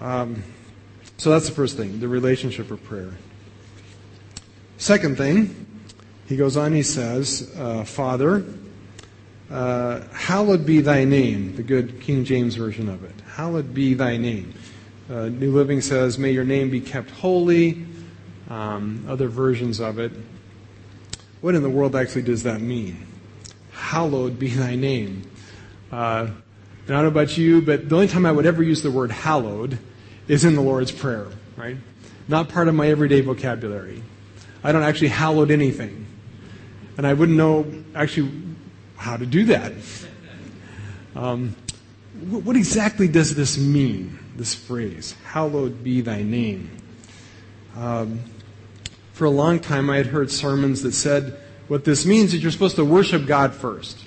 [0.00, 0.20] Right?
[0.20, 0.42] Um,
[1.16, 3.12] so that's the first thing, the relationship of prayer.
[4.82, 5.64] Second thing,
[6.26, 8.44] he goes on, he says, uh, Father,
[9.48, 13.14] uh, hallowed be thy name, the good King James version of it.
[13.36, 14.52] Hallowed be thy name.
[15.08, 17.86] Uh, New Living says, may your name be kept holy.
[18.50, 20.10] Um, other versions of it.
[21.42, 23.06] What in the world actually does that mean?
[23.70, 25.30] Hallowed be thy name.
[25.92, 28.90] Uh, I don't know about you, but the only time I would ever use the
[28.90, 29.78] word hallowed
[30.26, 31.76] is in the Lord's Prayer, right?
[32.26, 34.02] Not part of my everyday vocabulary.
[34.64, 36.06] I don't actually hallowed anything.
[36.96, 38.30] And I wouldn't know actually
[38.96, 39.72] how to do that.
[41.16, 41.56] Um,
[42.28, 46.70] what exactly does this mean, this phrase, hallowed be thy name?
[47.76, 48.20] Um,
[49.12, 52.52] for a long time, I had heard sermons that said what this means is you're
[52.52, 53.98] supposed to worship God first.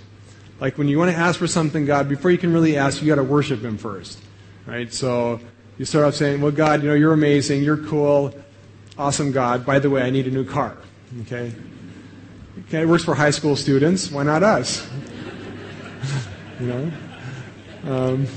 [0.59, 3.07] Like when you want to ask for something, God, before you can really ask, you
[3.07, 4.19] got to worship Him first.
[4.65, 4.91] Right?
[4.91, 5.39] So
[5.77, 8.33] you start off saying, Well, God, you know, you're amazing, you're cool,
[8.97, 9.65] awesome God.
[9.65, 10.77] By the way, I need a new car.
[11.21, 11.53] Okay?
[12.67, 14.09] Okay, it works for high school students.
[14.09, 14.87] Why not us?
[16.59, 16.91] you know?
[17.83, 18.27] Um,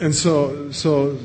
[0.00, 1.18] and so, so,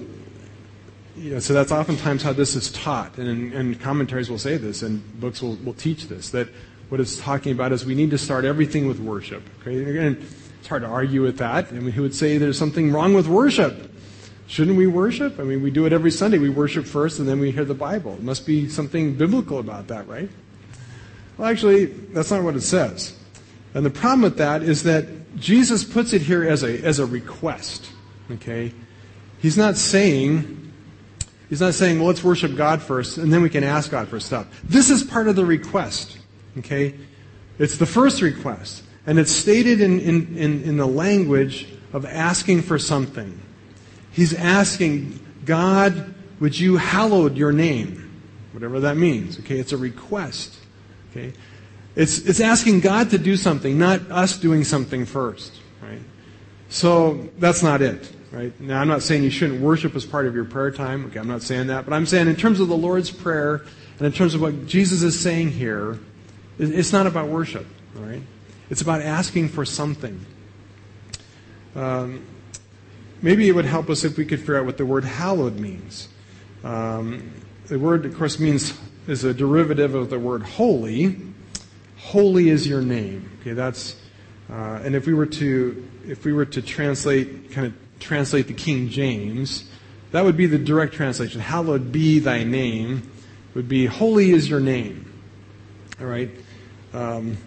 [1.17, 5.19] yeah, so that's oftentimes how this is taught, and, and commentaries will say this, and
[5.19, 6.47] books will, will teach this, that
[6.87, 9.43] what it's talking about is we need to start everything with worship.
[9.61, 9.83] Okay?
[9.83, 10.25] Again,
[10.59, 11.67] it's hard to argue with that.
[11.67, 13.91] I mean, who would say there's something wrong with worship?
[14.49, 15.39] Shouldn't we worship?
[15.39, 16.39] I mean, we do it every Sunday.
[16.39, 18.13] We worship first and then we hear the Bible.
[18.13, 20.27] It must be something biblical about that, right?
[21.37, 23.15] Well, actually, that's not what it says.
[23.75, 25.05] And the problem with that is that
[25.37, 27.91] Jesus puts it here as a, as a request.
[28.31, 28.73] Okay?
[29.37, 30.73] He's not saying,
[31.47, 34.19] he's not saying, well, let's worship God first and then we can ask God for
[34.19, 34.47] stuff.
[34.63, 36.17] This is part of the request.
[36.57, 36.95] Okay?
[37.59, 38.81] It's the first request.
[39.05, 43.39] And it's stated in, in, in, in the language of asking for something.
[44.11, 48.21] He's asking, God, would you hallowed your name?
[48.51, 49.39] Whatever that means.
[49.39, 49.59] Okay?
[49.59, 50.57] It's a request.
[51.11, 51.33] Okay?
[51.95, 55.53] It's, it's asking God to do something, not us doing something first.
[55.81, 56.01] Right?
[56.69, 58.11] So that's not it.
[58.31, 58.59] Right?
[58.61, 61.05] Now, I'm not saying you shouldn't worship as part of your prayer time.
[61.07, 61.85] Okay, I'm not saying that.
[61.85, 63.65] But I'm saying in terms of the Lord's Prayer
[63.97, 65.99] and in terms of what Jesus is saying here,
[66.59, 67.65] it's not about worship.
[67.95, 68.21] Right?
[68.69, 70.23] It's about asking for something.
[71.75, 72.23] Um,
[73.21, 76.07] maybe it would help us if we could figure out what the word hallowed means.
[76.63, 77.31] Um,
[77.67, 78.73] the word, of course, means
[79.07, 81.17] is a derivative of the word holy.
[81.97, 83.37] Holy is your name.
[83.41, 83.95] Okay, that's
[84.49, 88.53] uh, and if we were to if we were to translate kind of translate the
[88.53, 89.69] King James,
[90.11, 91.41] that would be the direct translation.
[91.41, 93.11] Hallowed be thy name
[93.53, 95.11] would be holy is your name.
[95.99, 96.29] All right.
[96.93, 97.37] Um,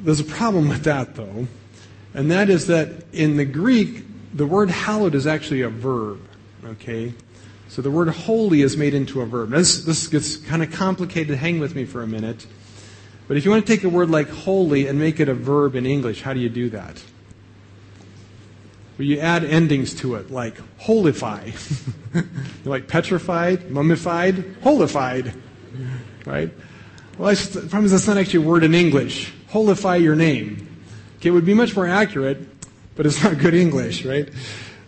[0.00, 1.46] there's a problem with that though,
[2.14, 4.03] and that is that in the Greek
[4.34, 6.20] the word hallowed is actually a verb.
[6.64, 7.14] Okay.
[7.68, 9.50] So the word holy is made into a verb.
[9.50, 11.36] This, this gets kind of complicated.
[11.38, 12.46] Hang with me for a minute.
[13.26, 15.74] But if you want to take a word like holy and make it a verb
[15.74, 17.02] in English, how do you do that?
[18.98, 21.52] Well, you add endings to it, like holify.
[22.64, 25.32] like petrified, mummified, holified.
[26.26, 26.52] Right?
[27.18, 29.32] Well, the problem is that's not actually a word in English.
[29.50, 30.82] Holify your name.
[31.16, 32.53] Okay, it would be much more accurate,
[32.96, 34.28] but it's not good English, right?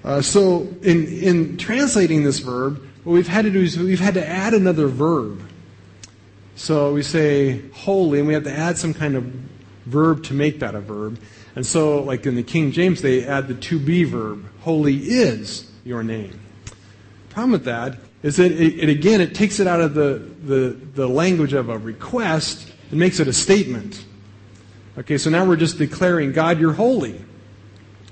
[0.04, 4.14] Uh, so in, in translating this verb, what we've had to do is we've had
[4.14, 5.40] to add another verb.
[6.54, 9.24] So we say holy, and we have to add some kind of
[9.84, 11.18] verb to make that a verb.
[11.54, 14.46] And so, like in the King James, they add the to be verb.
[14.60, 16.38] Holy is your name.
[17.30, 20.70] Problem with that is that it, it, again it takes it out of the, the,
[20.94, 24.04] the language of a request and makes it a statement.
[24.98, 27.22] Okay, so now we're just declaring, God, you're holy.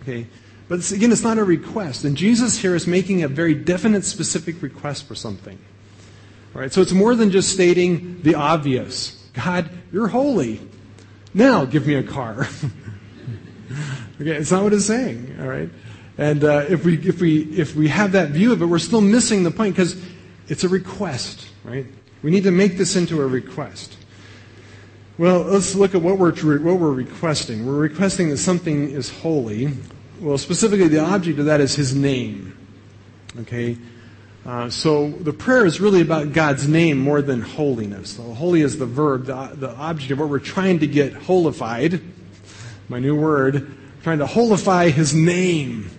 [0.04, 0.26] Okay,
[0.68, 2.04] but it's, again, it's not a request.
[2.04, 5.58] And Jesus here is making a very definite, specific request for something.
[6.52, 9.28] Right, so it's more than just stating the obvious.
[9.32, 10.60] God, you're holy.
[11.34, 12.42] Now give me a car.
[14.20, 15.36] okay, it's not what it's saying.
[15.40, 15.68] All right,
[16.16, 19.00] and uh, if we if we if we have that view of it, we're still
[19.00, 20.00] missing the point because
[20.46, 21.48] it's a request.
[21.64, 21.86] Right?
[22.22, 23.96] We need to make this into a request.
[25.18, 27.66] Well, let's look at what we're what we're requesting.
[27.66, 29.72] We're requesting that something is holy.
[30.24, 32.56] Well, specifically, the object of that is His name.
[33.40, 33.76] Okay?
[34.46, 38.16] Uh, so the prayer is really about God's name more than holiness.
[38.16, 42.00] So holy is the verb, the, the object of what we're trying to get holified.
[42.88, 43.76] My new word.
[44.02, 45.90] Trying to holify His name.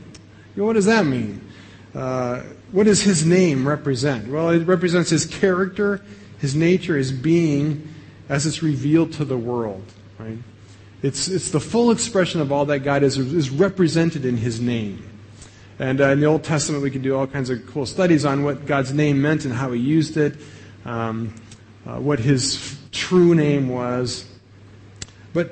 [0.55, 1.47] You know, what does that mean?
[1.93, 4.27] Uh, what does His name represent?
[4.27, 6.03] Well, it represents His character,
[6.39, 7.93] His nature, His being,
[8.27, 9.83] as it's revealed to the world.
[10.17, 10.39] Right?
[11.01, 15.07] It's, it's the full expression of all that God is, is represented in His name.
[15.77, 18.43] And uh, in the Old Testament, we can do all kinds of cool studies on
[18.43, 20.35] what God's name meant and how He used it,
[20.85, 21.35] um,
[21.85, 24.25] uh, what His true name was.
[25.33, 25.51] But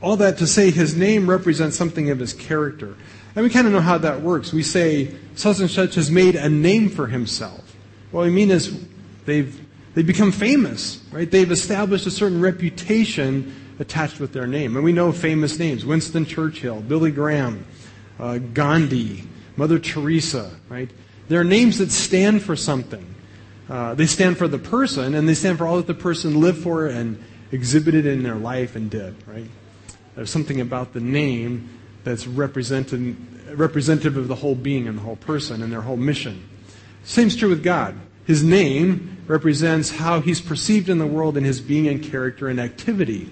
[0.00, 2.96] all that to say, His name represents something of His character.
[3.38, 4.52] And we kind of know how that works.
[4.52, 7.76] We say, such and such has made a name for himself.
[8.10, 8.84] What we mean is
[9.26, 11.30] they've, they've become famous, right?
[11.30, 14.76] They've established a certain reputation attached with their name.
[14.76, 17.64] And we know famous names Winston Churchill, Billy Graham,
[18.18, 19.24] uh, Gandhi,
[19.56, 20.90] Mother Teresa, right?
[21.28, 23.14] They're names that stand for something.
[23.68, 26.62] Uh, they stand for the person, and they stand for all that the person lived
[26.62, 27.22] for and
[27.52, 29.48] exhibited in their life and did, right?
[30.16, 31.68] There's something about the name
[32.02, 33.16] that's represented,
[33.56, 36.48] representative of the whole being and the whole person and their whole mission.
[37.04, 37.94] Same's true with God.
[38.26, 42.58] His name represents how he's perceived in the world in his being and character and
[42.58, 43.30] activity.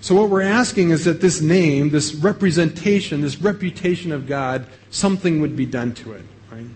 [0.00, 5.40] So what we're asking is that this name, this representation, this reputation of God, something
[5.40, 6.24] would be done to it.
[6.50, 6.66] Right?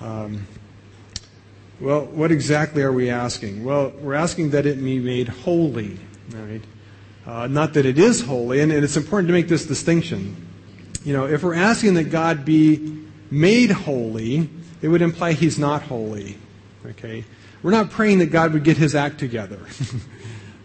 [0.00, 0.46] Um,
[1.78, 3.62] Well, what exactly are we asking?
[3.62, 5.98] Well, we're asking that it be made holy,
[6.32, 6.62] right?
[7.26, 10.36] Uh, not that it is holy, and, and it's important to make this distinction.
[11.04, 14.48] You know, if we're asking that God be made holy,
[14.80, 16.38] it would imply he's not holy.
[16.86, 17.24] Okay?
[17.62, 19.58] We're not praying that God would get his act together.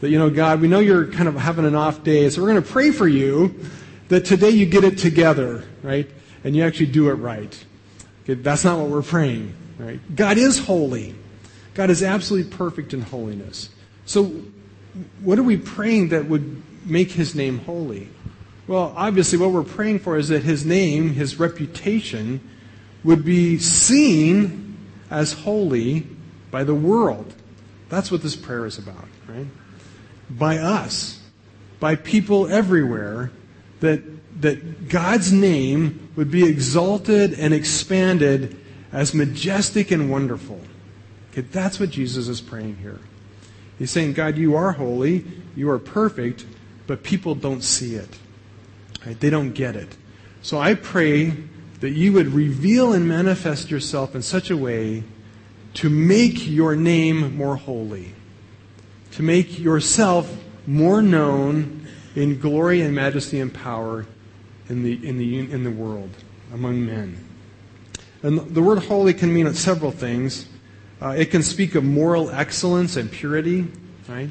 [0.01, 2.49] that, you know, God, we know you're kind of having an off day, so we're
[2.49, 3.55] going to pray for you
[4.09, 6.09] that today you get it together, right?
[6.43, 7.65] And you actually do it right.
[8.23, 8.33] Okay?
[8.33, 9.99] That's not what we're praying, right?
[10.15, 11.15] God is holy.
[11.75, 13.69] God is absolutely perfect in holiness.
[14.05, 14.33] So,
[15.21, 18.09] what are we praying that would make his name holy?
[18.67, 22.41] Well, obviously, what we're praying for is that his name, his reputation,
[23.03, 24.77] would be seen
[25.09, 26.07] as holy
[26.49, 27.33] by the world.
[27.89, 29.47] That's what this prayer is about, right?
[30.37, 31.19] By us,
[31.79, 33.31] by people everywhere,
[33.79, 34.01] that,
[34.41, 38.57] that God's name would be exalted and expanded
[38.91, 40.59] as majestic and wonderful.
[41.31, 42.99] Okay, that's what Jesus is praying here.
[43.79, 45.25] He's saying, God, you are holy,
[45.55, 46.45] you are perfect,
[46.87, 48.19] but people don't see it.
[49.05, 49.19] Right?
[49.19, 49.95] They don't get it.
[50.41, 51.33] So I pray
[51.79, 55.03] that you would reveal and manifest yourself in such a way
[55.75, 58.13] to make your name more holy,
[59.11, 60.31] to make yourself
[60.67, 64.05] more known in glory and majesty and power
[64.69, 66.09] in the, in the, in the world,
[66.53, 67.17] among men.
[68.23, 70.47] And the word holy can mean several things.
[71.01, 73.67] Uh, it can speak of moral excellence and purity,
[74.07, 74.29] right?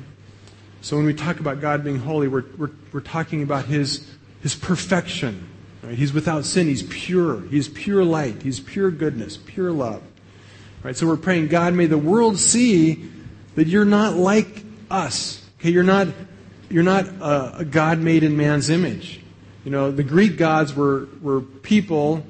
[0.83, 4.07] So when we talk about God being holy, we're, we're, we're talking about his,
[4.41, 5.49] his perfection,
[5.83, 5.95] Right?
[5.95, 6.67] He's without sin.
[6.67, 7.41] He's pure.
[7.49, 8.43] He's pure light.
[8.43, 10.03] He's pure goodness, pure love.
[10.83, 10.97] Right?
[10.97, 13.11] So we're praying, God, may the world see
[13.55, 15.45] that you're not like us.
[15.59, 16.09] Okay, you're not,
[16.69, 19.21] you're not a, a God made in man's image.
[19.65, 22.25] You know, the Greek gods were, were people,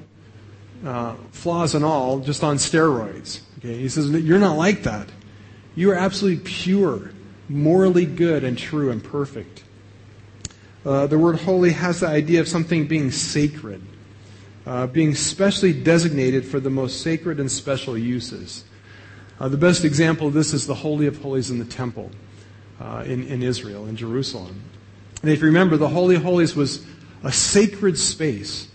[0.85, 3.41] uh, flaws and all, just on steroids.
[3.59, 5.07] Okay, he says, you're not like that.
[5.75, 7.11] You are absolutely pure,
[7.47, 9.63] morally good and true and perfect.
[10.85, 13.81] Uh, the word holy has the idea of something being sacred,
[14.65, 18.65] uh, being specially designated for the most sacred and special uses.
[19.39, 22.11] Uh, the best example of this is the Holy of Holies in the temple
[22.81, 24.61] uh, in, in Israel, in Jerusalem.
[25.21, 26.85] And if you remember, the Holy of Holies was
[27.23, 28.67] a sacred space.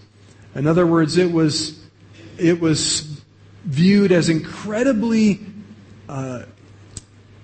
[0.54, 1.84] In other words, it was,
[2.38, 3.20] it was
[3.64, 5.40] viewed as incredibly
[6.08, 6.44] uh,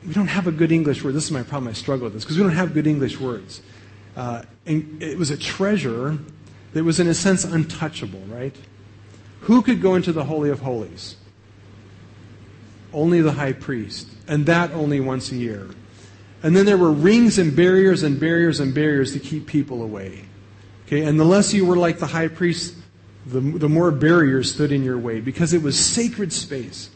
[0.07, 1.15] we don't have a good English word.
[1.15, 1.69] This is my problem.
[1.69, 3.63] I struggle with this because we don't have good English words.
[4.17, 6.19] Uh, and it was a treasure
[6.73, 8.55] that was, in a sense, untouchable, right?
[9.43, 11.17] Who could go into the Holy of Holies?
[12.93, 15.69] Only the high priest, and that only once a year.
[16.43, 20.25] And then there were rings and barriers and barriers and barriers to keep people away.
[20.87, 22.75] Okay, and the less you were like the high priest,
[23.27, 26.91] the, the more barriers stood in your way because it was sacred space.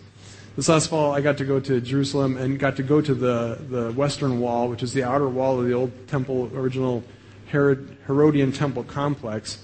[0.57, 3.59] This last fall, I got to go to Jerusalem and got to go to the,
[3.69, 7.05] the Western Wall, which is the outer wall of the old temple, original
[7.47, 9.63] Herod, Herodian temple complex.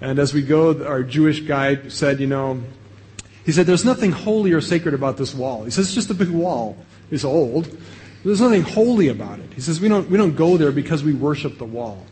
[0.00, 2.62] And as we go, our Jewish guide said, you know,
[3.46, 5.64] he said, there's nothing holy or sacred about this wall.
[5.64, 6.76] He says, it's just a big wall.
[7.10, 7.74] It's old.
[8.26, 9.52] There's nothing holy about it.
[9.54, 12.04] He says, we don't, we don't go there because we worship the wall.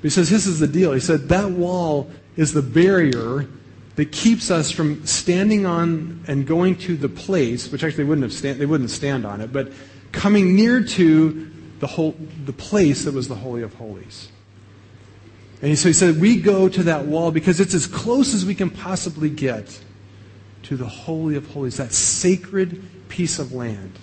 [0.00, 0.92] He says, this is the deal.
[0.92, 3.48] He said, that wall is the barrier
[3.96, 8.32] that keeps us from standing on and going to the place, which actually wouldn't have
[8.32, 9.72] stand, they wouldn't stand on it, but
[10.12, 14.28] coming near to the whole, the place that was the Holy of Holies.
[15.62, 18.54] And so he said, we go to that wall because it's as close as we
[18.54, 19.80] can possibly get
[20.62, 23.98] to the Holy of Holies, that sacred piece of land.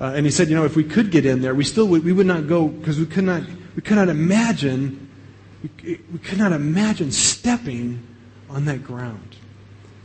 [0.00, 2.04] Uh, and he said, you know, if we could get in there, we still would,
[2.04, 3.42] we would not go because we could not,
[3.74, 5.08] we could not imagine,
[5.62, 8.00] we, we could not imagine stepping
[8.48, 9.36] on that ground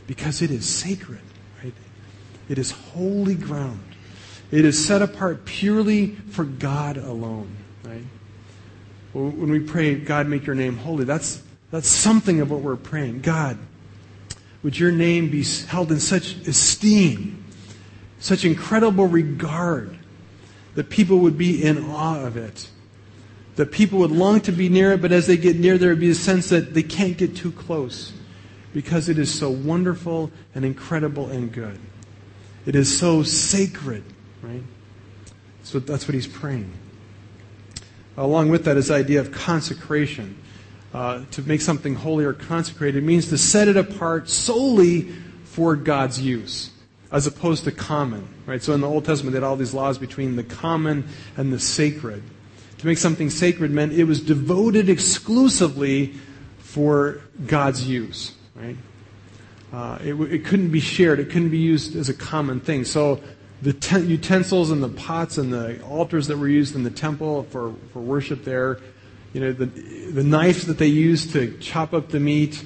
[0.06, 1.20] because it is sacred,
[1.62, 1.72] right?
[2.48, 3.80] It is holy ground.
[4.50, 8.04] It is set apart purely for God alone, right?
[9.12, 13.20] When we pray, God, make your name holy, that's, that's something of what we're praying.
[13.20, 13.58] God,
[14.62, 17.43] would your name be held in such esteem,
[18.18, 19.98] such incredible regard,
[20.74, 22.68] that people would be in awe of it?
[23.56, 26.00] That people would long to be near it, but as they get near, there would
[26.00, 28.12] be a sense that they can't get too close
[28.72, 31.78] because it is so wonderful and incredible and good.
[32.66, 34.02] It is so sacred,
[34.42, 34.62] right?
[35.62, 36.72] So that's what he's praying.
[38.16, 40.40] Along with that is the idea of consecration.
[40.92, 45.02] Uh, to make something holy or consecrated means to set it apart solely
[45.44, 46.70] for God's use,
[47.12, 48.28] as opposed to common.
[48.46, 48.62] Right?
[48.62, 51.58] So in the Old Testament, they had all these laws between the common and the
[51.58, 52.22] sacred.
[52.78, 56.14] To make something sacred meant it was devoted exclusively
[56.58, 58.34] for God's use.
[58.54, 58.76] Right?
[59.72, 61.18] Uh, it, it, couldn't be shared.
[61.18, 62.84] It couldn't be used as a common thing.
[62.84, 63.20] So
[63.62, 67.44] the ten- utensils and the pots and the altars that were used in the temple
[67.44, 68.78] for, for worship there,
[69.32, 72.64] you know, the, the knives that they used to chop up the meat,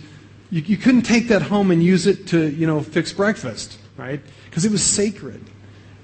[0.51, 4.20] you, you couldn't take that home and use it to, you know, fix breakfast, right?
[4.46, 5.44] Because it was sacred,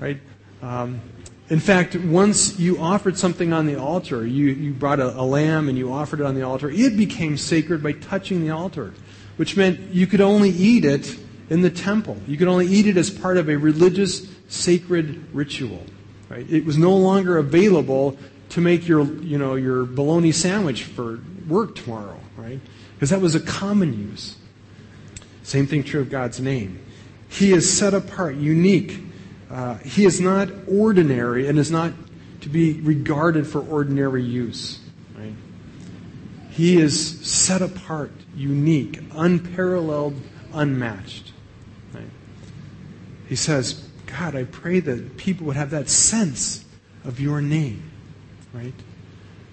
[0.01, 0.21] right?
[0.61, 1.01] Um,
[1.49, 5.69] in fact, once you offered something on the altar, you, you brought a, a lamb
[5.69, 8.93] and you offered it on the altar, it became sacred by touching the altar,
[9.37, 11.19] which meant you could only eat it
[11.51, 12.17] in the temple.
[12.27, 15.85] You could only eat it as part of a religious, sacred ritual.
[16.29, 16.51] Right?
[16.51, 18.17] It was no longer available
[18.51, 22.61] to make your, you know, your bologna sandwich for work tomorrow, right?
[22.95, 24.37] Because that was a common use.
[25.43, 26.84] Same thing true of God's name.
[27.35, 29.01] He is set apart, unique,
[29.51, 31.93] uh, he is not ordinary and is not
[32.43, 34.79] to be regarded for ordinary use.
[35.19, 35.35] Right?
[36.51, 40.15] He is set apart, unique, unparalleled,
[40.53, 41.33] unmatched.
[41.93, 42.05] Right?
[43.29, 46.65] He says, God, I pray that people would have that sense
[47.05, 47.91] of your name.
[48.53, 48.75] Right?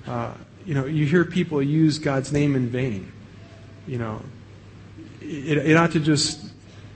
[0.05, 0.34] Uh,
[0.67, 3.11] you know, you hear people use God's name in vain.
[3.88, 4.21] You know,
[5.19, 6.51] it, it ought to just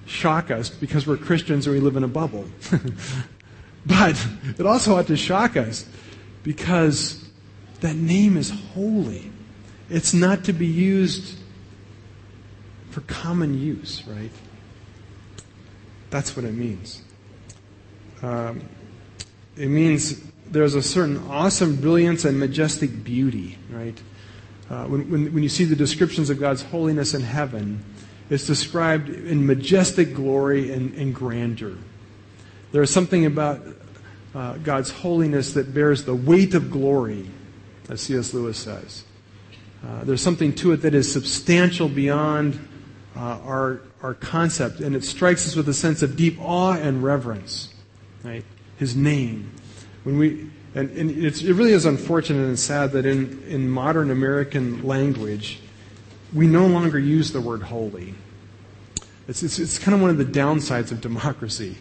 [0.06, 2.46] shock us because we're Christians and we live in a bubble.
[3.86, 4.28] but
[4.58, 5.86] it also ought to shock us
[6.44, 7.28] because
[7.82, 9.32] that name is holy.
[9.90, 11.38] It's not to be used
[12.92, 14.32] for common use, right?
[16.10, 17.02] That's what it means.
[18.22, 18.62] Um,
[19.58, 24.00] it means there's a certain awesome brilliance and majestic beauty, right?
[24.70, 27.84] Uh, when, when, when you see the descriptions of God's holiness in heaven,
[28.30, 31.76] is described in majestic glory and, and grandeur.
[32.72, 33.62] There is something about
[34.34, 37.30] uh, God's holiness that bears the weight of glory,
[37.90, 38.34] as C.S.
[38.34, 39.04] Lewis says.
[39.86, 42.60] Uh, there's something to it that is substantial beyond
[43.16, 47.04] uh, our, our concept, and it strikes us with a sense of deep awe and
[47.04, 47.74] reverence.
[48.24, 48.44] Right?
[48.78, 49.52] His name.
[50.04, 54.84] When we, and, and it really is unfortunate and sad that in, in modern American
[54.84, 55.60] language,
[56.36, 58.14] we no longer use the word holy.
[59.28, 61.78] It's, it's, it's kind of one of the downsides of democracy.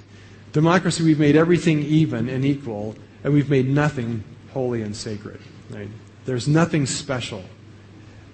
[0.52, 2.94] Democracy, we've made everything even and equal,
[3.24, 5.40] and we've made nothing holy and sacred.
[5.68, 5.88] Right?
[6.24, 7.42] There's nothing special,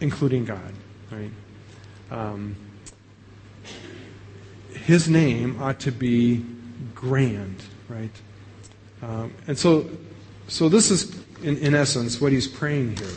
[0.00, 0.72] including God.
[1.10, 1.30] Right?
[2.10, 2.54] Um,
[4.74, 6.44] his name ought to be
[6.94, 8.10] grand, right?
[9.02, 9.88] Um, and so,
[10.48, 13.08] so this is, in, in essence, what he's praying here.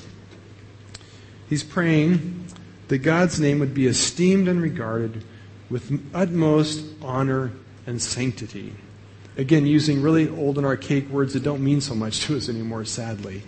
[1.49, 2.42] He's praying
[2.87, 5.23] that God's name would be esteemed and regarded
[5.69, 7.51] with utmost honor
[7.85, 8.73] and sanctity.
[9.37, 12.85] Again, using really old and archaic words that don't mean so much to us anymore,
[12.85, 13.43] sadly.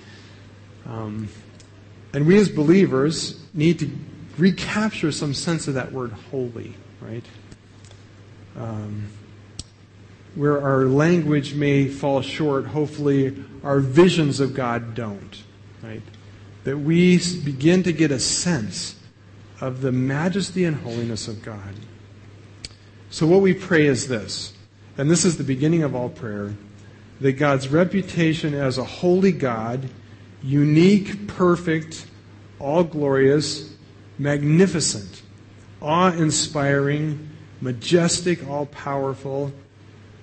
[0.86, 1.30] Um,
[2.14, 3.92] and we as believers need to
[4.38, 7.24] recapture some sense of that word holy, right?
[8.58, 9.10] Um,
[10.36, 15.44] where our language may fall short, hopefully our visions of God don't,
[15.82, 16.02] right?
[16.66, 18.95] That we begin to get a sense
[19.62, 21.74] of the majesty and holiness of God.
[23.10, 24.54] So, what we pray is this,
[24.98, 26.54] and this is the beginning of all prayer
[27.22, 29.90] that God's reputation as a holy God,
[30.44, 32.06] unique, perfect,
[32.60, 33.74] all glorious,
[34.18, 35.22] magnificent,
[35.82, 37.30] awe inspiring,
[37.62, 39.54] majestic, all powerful,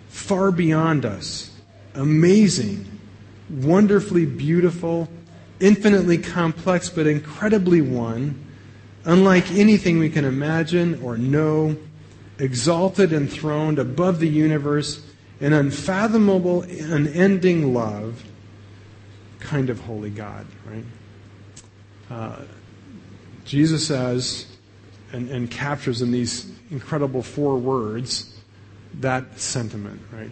[0.08, 1.50] far beyond us,
[1.94, 2.86] amazing,
[3.48, 5.08] wonderfully beautiful,
[5.60, 8.51] infinitely complex, but incredibly one
[9.04, 11.76] unlike anything we can imagine or know,
[12.38, 15.04] exalted and throned above the universe,
[15.40, 18.24] an unfathomable, unending love,
[19.40, 20.84] kind of holy God, right?
[22.10, 22.42] Uh,
[23.44, 24.46] Jesus says,
[25.12, 28.38] and, and captures in these incredible four words,
[28.94, 30.30] that sentiment, right?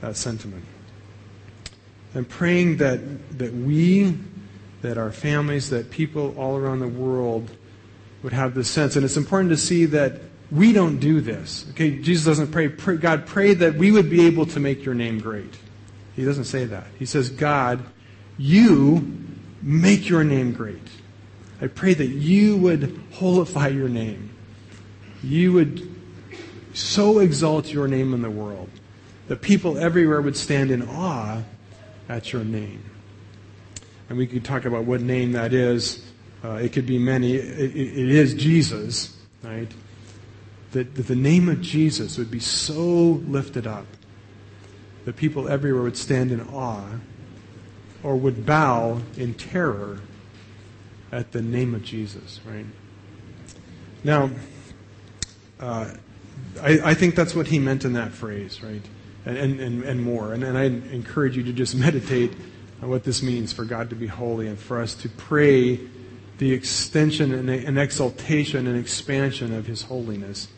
[0.00, 0.64] That sentiment.
[2.14, 4.16] And praying that, that we,
[4.82, 7.50] that our families, that people all around the world
[8.24, 8.96] would have this sense.
[8.96, 11.66] And it's important to see that we don't do this.
[11.70, 14.94] Okay, Jesus doesn't pray, pray, God, pray that we would be able to make your
[14.94, 15.54] name great.
[16.16, 16.86] He doesn't say that.
[16.98, 17.84] He says, God,
[18.38, 19.26] you
[19.60, 20.88] make your name great.
[21.60, 22.80] I pray that you would
[23.12, 24.30] holify your name.
[25.22, 25.94] You would
[26.72, 28.70] so exalt your name in the world
[29.28, 31.42] that people everywhere would stand in awe
[32.08, 32.82] at your name.
[34.08, 36.02] And we could talk about what name that is
[36.44, 37.34] uh, it could be many.
[37.36, 39.70] It, it is Jesus, right?
[40.72, 43.86] That, that the name of Jesus would be so lifted up
[45.06, 46.98] that people everywhere would stand in awe
[48.02, 50.00] or would bow in terror
[51.10, 52.66] at the name of Jesus, right?
[54.02, 54.30] Now,
[55.60, 55.94] uh,
[56.60, 58.82] I, I think that's what he meant in that phrase, right?
[59.24, 60.34] And, and, and, and more.
[60.34, 62.32] And, and I encourage you to just meditate
[62.82, 65.80] on what this means for God to be holy and for us to pray
[66.38, 70.48] the extension and, and exaltation and expansion of his holiness.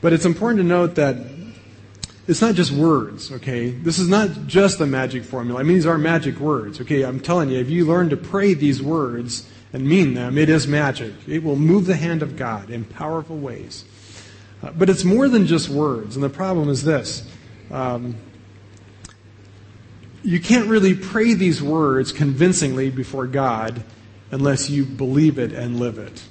[0.00, 1.16] But it's important to note that
[2.26, 3.70] it's not just words, okay?
[3.70, 5.60] This is not just a magic formula.
[5.60, 7.02] I mean, these are magic words, okay?
[7.02, 10.66] I'm telling you, if you learn to pray these words and mean them, it is
[10.66, 11.12] magic.
[11.26, 13.84] It will move the hand of God in powerful ways.
[14.62, 17.28] Uh, but it's more than just words, and the problem is this.
[17.70, 18.14] Um,
[20.22, 23.82] you can't really pray these words convincingly before God
[24.32, 26.22] unless you believe it and live it,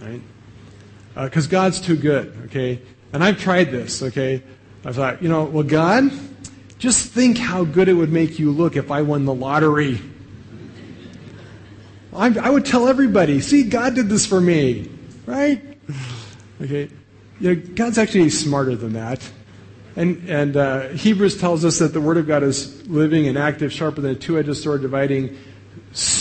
[0.00, 0.20] right?
[1.14, 2.80] Because uh, God's too good, okay?
[3.12, 4.42] And I've tried this, okay?
[4.84, 6.10] I thought, you know, well, God,
[6.78, 10.00] just think how good it would make you look if I won the lottery.
[12.14, 14.90] I, I would tell everybody, see, God did this for me,
[15.26, 15.62] right?
[16.62, 16.90] Okay.
[17.40, 19.28] You know, God's actually smarter than that.
[19.96, 23.72] And, and uh, Hebrews tells us that the Word of God is living and active,
[23.72, 25.36] sharper than a two edged sword, dividing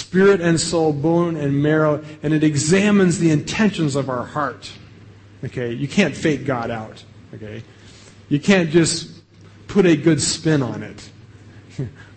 [0.10, 4.72] spirit and soul, bone and marrow, and it examines the intentions of our heart.
[5.43, 5.72] Okay?
[5.72, 7.03] You can't fake God out.
[7.36, 7.64] Okay?
[8.28, 9.22] You can't just
[9.68, 11.10] put a good spin on it.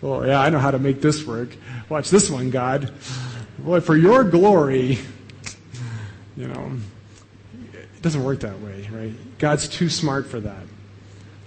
[0.01, 1.49] well, yeah, I know how to make this work.
[1.87, 2.91] Watch this one, God.
[3.59, 4.97] Boy, for your glory,
[6.35, 6.71] you know,
[7.73, 9.37] it doesn't work that way, right?
[9.37, 10.63] God's too smart for that.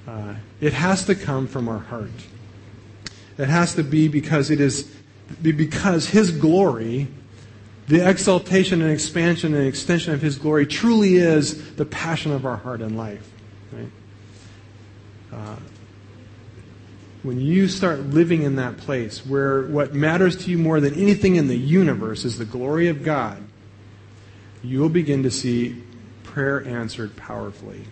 [0.07, 2.13] Uh, it has to come from our heart.
[3.37, 4.89] It has to be because it is
[5.43, 7.09] because His glory,
[7.89, 12.57] the exaltation and expansion and extension of His glory, truly is the passion of our
[12.57, 13.29] heart and life.
[13.73, 13.91] Right?
[15.33, 15.57] Uh,
[17.23, 21.35] when you start living in that place where what matters to you more than anything
[21.35, 23.43] in the universe is the glory of God,
[24.63, 25.83] you will begin to see
[26.23, 27.85] prayer answered powerfully.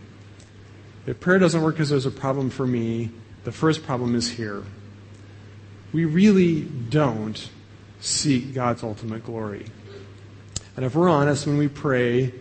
[1.07, 3.11] If prayer doesn't work because there's a problem for me,
[3.43, 4.63] the first problem is here.
[5.95, 7.49] We really don't
[8.01, 9.65] seek God's ultimate glory.
[10.77, 12.35] And if we're honest, when we pray,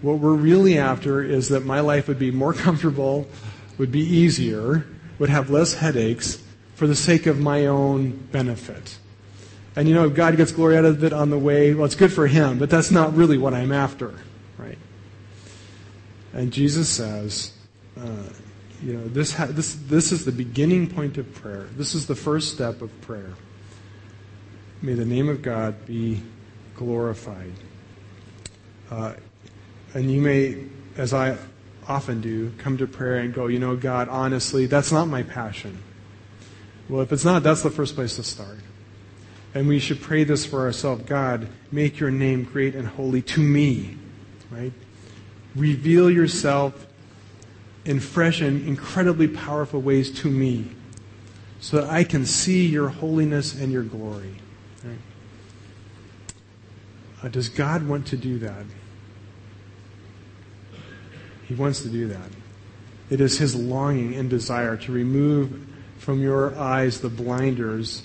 [0.00, 3.26] what we're really after is that my life would be more comfortable,
[3.78, 4.86] would be easier,
[5.18, 6.40] would have less headaches
[6.76, 8.96] for the sake of my own benefit.
[9.74, 11.96] And you know, if God gets glory out of it on the way, well, it's
[11.96, 14.14] good for him, but that's not really what I'm after,
[14.56, 14.78] right?
[16.32, 17.52] And Jesus says,
[18.00, 18.28] uh,
[18.84, 21.68] you know, this, ha- this, this is the beginning point of prayer.
[21.74, 23.32] This is the first step of prayer.
[24.82, 26.20] May the name of God be
[26.76, 27.54] glorified.
[28.90, 29.14] Uh,
[29.94, 30.66] and you may,
[30.98, 31.38] as I
[31.88, 35.78] often do, come to prayer and go, you know, God, honestly, that's not my passion.
[36.90, 38.58] Well, if it's not, that's the first place to start.
[39.54, 43.40] And we should pray this for ourselves God, make your name great and holy to
[43.40, 43.96] me.
[44.50, 44.72] Right?
[45.54, 46.86] Reveal yourself
[47.84, 50.70] in fresh and incredibly powerful ways to me
[51.60, 54.36] so that I can see your holiness and your glory.
[54.82, 54.98] Right?
[57.22, 58.64] Uh, does God want to do that?
[61.46, 62.30] He wants to do that.
[63.10, 65.66] It is his longing and desire to remove
[65.98, 68.02] from your eyes the blinders,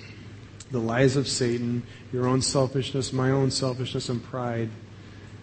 [0.71, 4.69] the lies of Satan, your own selfishness, my own selfishness and pride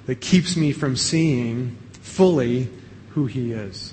[0.07, 2.69] that keeps me from seeing fully
[3.11, 3.93] who he is.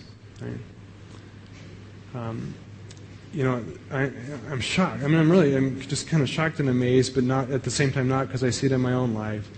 [2.16, 2.54] Um,
[3.34, 4.12] you know, I,
[4.52, 5.04] am shocked.
[5.04, 7.72] I mean, I'm really, I'm just kind of shocked and amazed, but not at the
[7.72, 9.50] same time, not because I see it in my own life,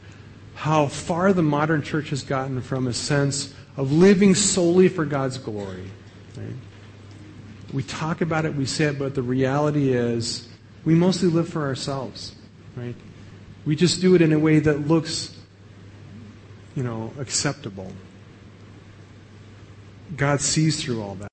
[0.55, 5.37] how far the modern church has gotten from a sense of living solely for God's
[5.37, 5.83] glory.
[6.37, 6.55] Right?
[7.73, 10.47] We talk about it, we say it, but the reality is
[10.85, 12.33] we mostly live for ourselves.
[12.77, 12.95] Right?
[13.65, 15.37] We just do it in a way that looks,
[16.75, 17.91] you know, acceptable.
[20.15, 21.29] God sees through all that.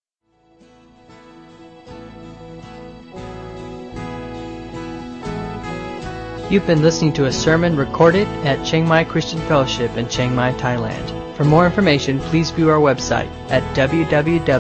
[6.51, 10.53] You've been listening to a sermon recorded at Chiang Mai Christian Fellowship in Chiang Mai,
[10.53, 11.37] Thailand.
[11.37, 14.53] For more information, please view our website at www.ccfth.org.